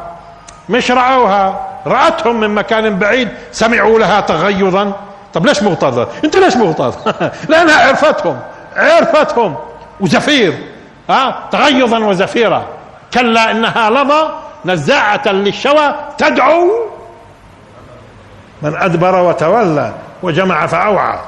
[0.69, 1.69] مش رأوها.
[1.87, 4.93] رأتهم من مكان بعيد سمعوا لها تغيظا.
[5.35, 6.95] طب ليش مغتاظة؟ انت ليش مغتاظ
[7.49, 8.41] لانها عرفتهم
[8.77, 9.57] عرفتهم.
[10.01, 10.59] وزفير
[11.11, 12.65] ها تغيظا وزفيرا
[13.15, 14.29] كلا إنها لظى
[14.65, 16.69] نزاعة للشوى تدعو
[18.63, 21.19] من أدبر وتولى وجمع فأوعى.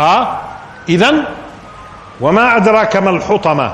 [0.00, 0.40] ها
[0.88, 1.14] اذا
[2.20, 3.72] وما أدراك ما الحطمة؟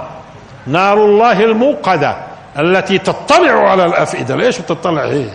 [0.67, 2.17] نار الله الموقدة
[2.59, 4.37] التي تطلع على الأفئدة.
[4.37, 5.31] ليش بتطلع هي؟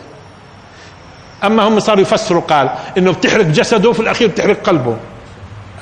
[1.43, 4.97] أما هم صاروا يفسروا قال إنه بتحرق جسده وفي الأخير بتحرق قلبه.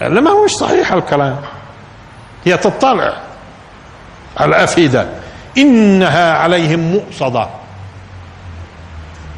[0.02, 1.38] لما هوش صحيح الكلام
[2.46, 3.14] هي تطلع
[4.38, 5.08] على الأفئدة.
[5.58, 7.48] إنها عليهم مؤصدة.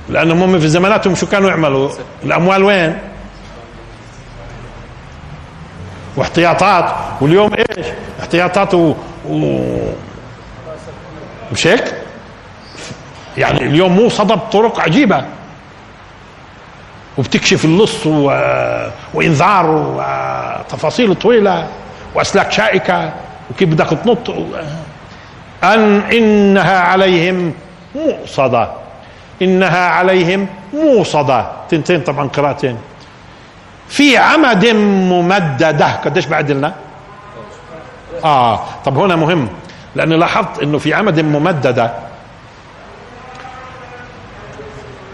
[0.10, 1.90] لأنهم هم في زماناتهم شو كانوا يعملوا؟
[2.24, 2.98] الأموال وين؟
[6.16, 6.96] واحتياطات.
[7.22, 7.86] واليوم إيش؟
[8.20, 8.96] احتياطات.
[11.52, 11.94] مش هيك؟
[13.38, 15.26] يعني اليوم موصده بطرق عجيبة.
[17.18, 18.40] وبتكشف اللص و...
[19.14, 21.68] وإنذار وتفاصيل طويلة
[22.16, 23.14] وأسلاك شائكة
[23.52, 24.30] وكيف بدك تنط.
[25.64, 27.54] أن إنها عليهم
[27.96, 28.70] موصده
[29.42, 32.78] إنها عليهم موصده تنتين طبعا قراءتين.
[33.88, 35.88] في عمد ممددة.
[35.92, 36.74] قديش بعد لنا
[38.24, 39.50] آه طب هنا مهم
[39.96, 41.92] لاني لاحظت إنه في عمد ممددة.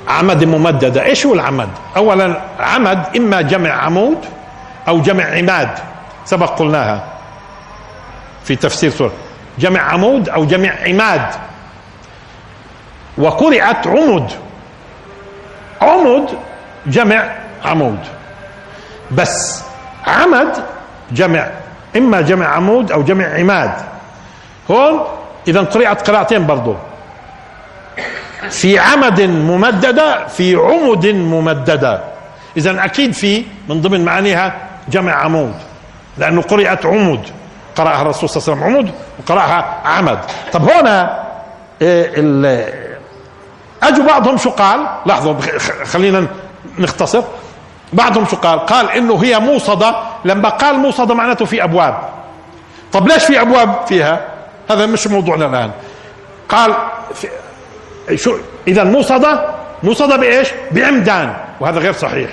[0.08, 4.18] عمد ممددة إيش هو العمد؟ اولا عمد إما جمع عمود
[4.88, 5.70] أو جمع عماد
[6.26, 7.04] سبق قلناها
[8.43, 9.12] في تفسير سورة.
[9.60, 11.26] جمع عمود أو جمع عماد.
[13.18, 14.32] وقرأت عمد
[15.82, 16.30] عمد
[16.88, 17.36] جمع
[17.66, 17.99] عمود.
[19.12, 19.64] بس
[20.08, 20.64] عمد
[21.12, 21.49] جمع
[21.98, 23.72] إما جمع عمود أو جمع عماد.
[24.72, 25.08] هون
[25.48, 26.76] اذا قرأت قراءتين برضو.
[28.50, 32.04] في عمد ممددة في عمد ممددة.
[32.58, 34.54] اذا أكيد في من ضمن معانيها
[34.89, 35.54] جمع عمود.
[36.18, 37.20] لأنه قرأت عمود.
[37.76, 40.20] قرأها الرسول صلى الله عليه وسلم عمود وقرأها عمد.
[40.54, 41.24] طب هنا
[41.82, 42.92] إيه
[43.84, 45.36] اجوا بعضهم شو قال؟ لاحظوا
[45.84, 46.28] خلينا
[46.80, 47.24] نختصر.
[47.94, 49.96] بعضهم شو قال؟ قال إنه هي موصدة
[50.26, 52.10] لما قال موصدة معناته في أبواب.
[52.94, 54.22] طب ليش في أبواب فيها؟
[54.70, 55.72] هذا مش موضوعنا الآن.
[56.50, 56.74] قال
[57.14, 57.28] في
[58.18, 59.46] شو إذا موصدة
[59.84, 61.34] موصدة بإيش؟ بعمدان.
[61.60, 62.30] وهذا غير صحيح.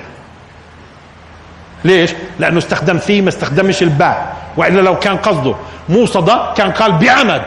[1.84, 4.36] ليش؟ لأنه استخدم فيه ما استخدمش الباء.
[4.56, 5.54] وإلا لو كان قصده.
[5.88, 7.42] موصدة كان قال بعمد.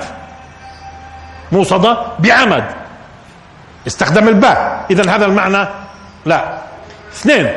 [1.52, 2.64] موصدة بعمد.
[3.88, 4.86] استخدم الباء.
[4.92, 5.68] اذا هذا المعنى
[6.26, 6.58] لا.
[7.14, 7.50] اثنين.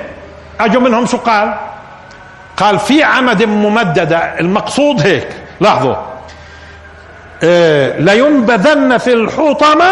[0.60, 1.54] اجوا منهم شو قال؟
[2.56, 5.28] قال في عمد ممددة المقصود هيك
[5.60, 5.94] لاحظوا.
[7.42, 9.90] إيه لينبذن في الحطمة.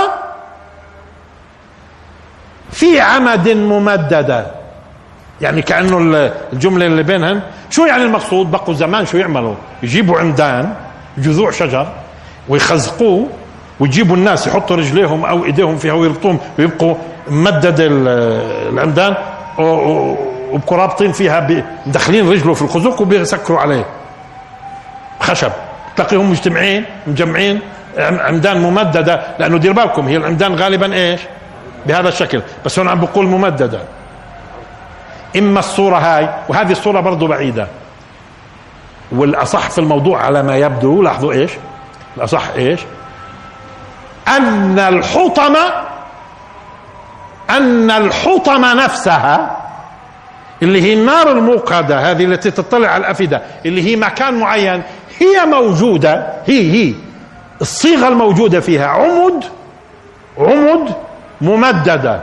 [2.73, 4.47] في عمد ممددة.
[5.41, 7.41] يعني كأنه الجملة اللي بينهم.
[7.71, 10.75] شو يعني المقصود؟ بقوا زمان شو يعملوا؟ يجيبوا عمدان
[11.19, 11.87] جذوع شجر
[12.49, 13.29] ويخزقوه
[13.81, 16.95] ويجيبوا الناس يحطوا رجليهم أو إيديهم فيها ويربطوهم ويبقوا
[17.29, 19.15] مدد العمدان.
[20.53, 23.85] وبقوا رابطين فيها مدخلين رجله في الخزوق وبيسكروا عليه
[25.21, 25.53] خشب
[25.97, 27.61] تلاقيهم مجتمعين مجمعين
[27.99, 31.21] عمدان ممددة لأنه دير بالكم هي العمدان غالبا إيش؟
[31.87, 33.81] بهذا الشكل بس هون عم بقول ممددة
[35.37, 37.67] إما الصورة هاي وهذه الصورة برضه بعيدة
[39.13, 41.51] والأصح في الموضوع على ما يبدو لاحظوا إيش؟
[42.17, 42.81] الأصح إيش؟
[44.29, 45.57] أن الحطم
[47.51, 49.62] أن الحطم نفسها
[50.63, 54.83] اللي هي النار الموقدة هذه التي تطلع على الأفئدة اللي هي مكان معين
[55.19, 56.95] هي موجودة هي هي.
[57.61, 59.45] الصيغة الموجودة فيها عمد
[60.39, 60.95] عمد
[61.41, 62.21] ممددة.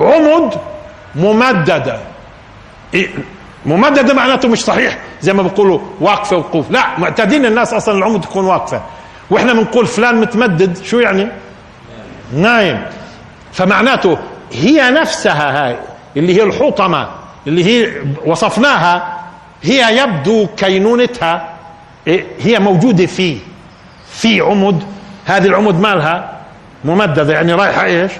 [0.00, 0.54] عمد
[1.14, 1.98] ممددة.
[2.94, 3.08] إيه،
[3.66, 6.70] ممددة معناته مش صحيح زي ما بيقولوا واقفة وقوف.
[6.70, 8.82] لا معتادين الناس أصلا العمد تكون واقفة.
[9.30, 11.28] وإحنا بنقول فلان متمدد شو يعني؟
[12.32, 12.82] نايم.
[13.52, 14.18] فمعناته
[14.52, 15.76] هي نفسها هاي
[16.16, 17.08] اللي هي الحطمة
[17.46, 19.18] اللي هي وصفناها
[19.62, 21.48] هي يبدو كينونتها
[22.06, 23.38] إيه، هي موجودة في
[24.10, 24.82] في عمد
[25.24, 26.38] هذه العمد مالها
[26.84, 28.12] ممددة يعني رايحة إيش؟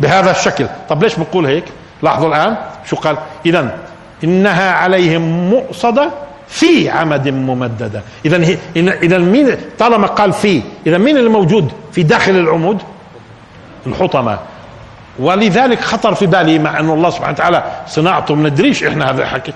[0.00, 0.66] بهذا الشكل.
[0.88, 1.64] طب ليش بقول هيك؟
[2.02, 2.56] لاحظوا الآن
[2.86, 3.78] شو قال؟ إذا
[4.24, 6.10] إنها عليهم مؤصدة
[6.48, 8.02] في عمد ممددة.
[8.26, 12.82] اذا اذا مين؟ طالما قال في اذا مين اللي موجود في داخل العمود؟
[13.86, 14.38] الحطمة.
[15.18, 19.52] ولذلك خطر في بالي مع انه الله سبحانه وتعالى صناعته ما ندريش إحنا هذا الحكي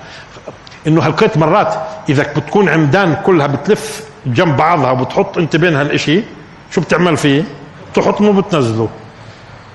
[0.87, 1.75] إنه هالكيت مرات
[2.09, 6.23] إذا بتكون عمدان كلها بتلف جنب بعضها وبتحط أنت بينها الإشي
[6.71, 7.43] شو بتعمل فيه؟
[7.93, 8.89] تحطمه وبتنزله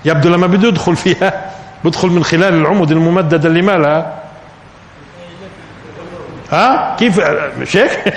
[0.04, 1.50] يبدو لما بده يدخل فيها
[1.84, 4.12] بدخل من خلال العمود الممدده اللي مالها.
[6.52, 7.20] ها؟ كيف؟
[7.60, 8.14] مش هيك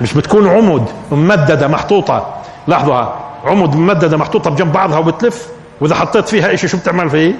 [0.00, 2.34] مش بتكون عمود ممددة محطوطة.
[2.66, 3.04] لاحظوا
[3.44, 5.48] عمود ممددة محطوطة بجنب بعضها وبتلف.
[5.80, 7.34] وإذا حطيت فيها شيء شو بتعمل فيه؟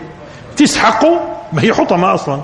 [0.57, 1.21] تسحقه؟
[1.53, 2.41] ما هي حطمة أصلا.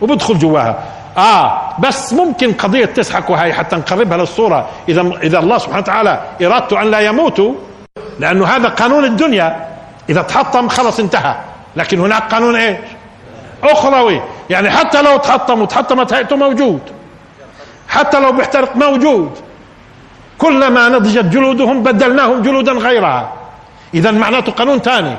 [0.00, 0.78] وبدخل جواها.
[1.16, 4.68] آه بس ممكن قضية تسحقه هاي حتى نقربها للصورة.
[4.88, 7.54] إذا إذا الله سبحانه وتعالى إرادته أن لا يموتوا
[8.18, 9.66] لأنه هذا قانون الدنيا.
[10.10, 11.34] إذا تحطم خلص انتهى.
[11.76, 12.76] لكن هناك قانون إيش؟
[13.64, 14.20] أخروي.
[14.50, 16.80] يعني حتى لو تحطم وتحطمت هيئته موجود.
[17.88, 19.30] حتى لو بيحترق موجود.
[20.38, 23.32] كلما نضجت جلودهم بدلناهم جلودا غيرها.
[23.94, 25.16] إذا معناته قانون ثاني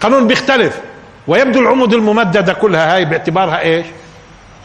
[0.00, 0.80] قانون بيختلف.
[1.28, 3.86] ويبدو العمود الممددة كلها هاي باعتبارها إيش؟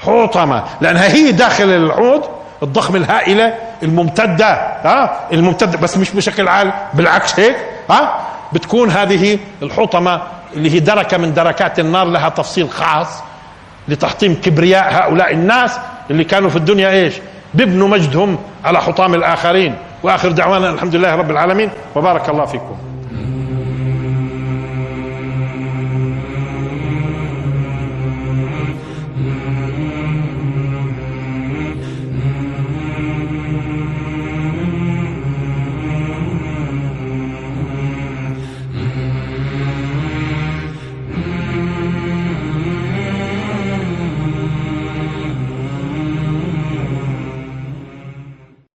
[0.03, 0.63] حوطمة.
[0.81, 2.21] لأنها هي داخل العمود
[2.63, 7.55] الضخمة الهائلة الممتدة ها؟ الممتدة بس مش بشكل عال بالعكس هيك
[7.89, 8.19] ها؟
[8.53, 10.21] بتكون هذه الحطمة
[10.53, 13.07] اللي هي دركة من دركات النار لها تفصيل خاص
[13.87, 15.79] لتحطيم كبرياء هؤلاء الناس
[16.11, 17.13] اللي كانوا في الدنيا إيش؟
[17.53, 19.75] بيبنوا مجدهم على حطام الآخرين.
[20.03, 21.69] وآخر دعوانا الحمد لله رب العالمين.
[21.95, 22.77] وبارك الله فيكم.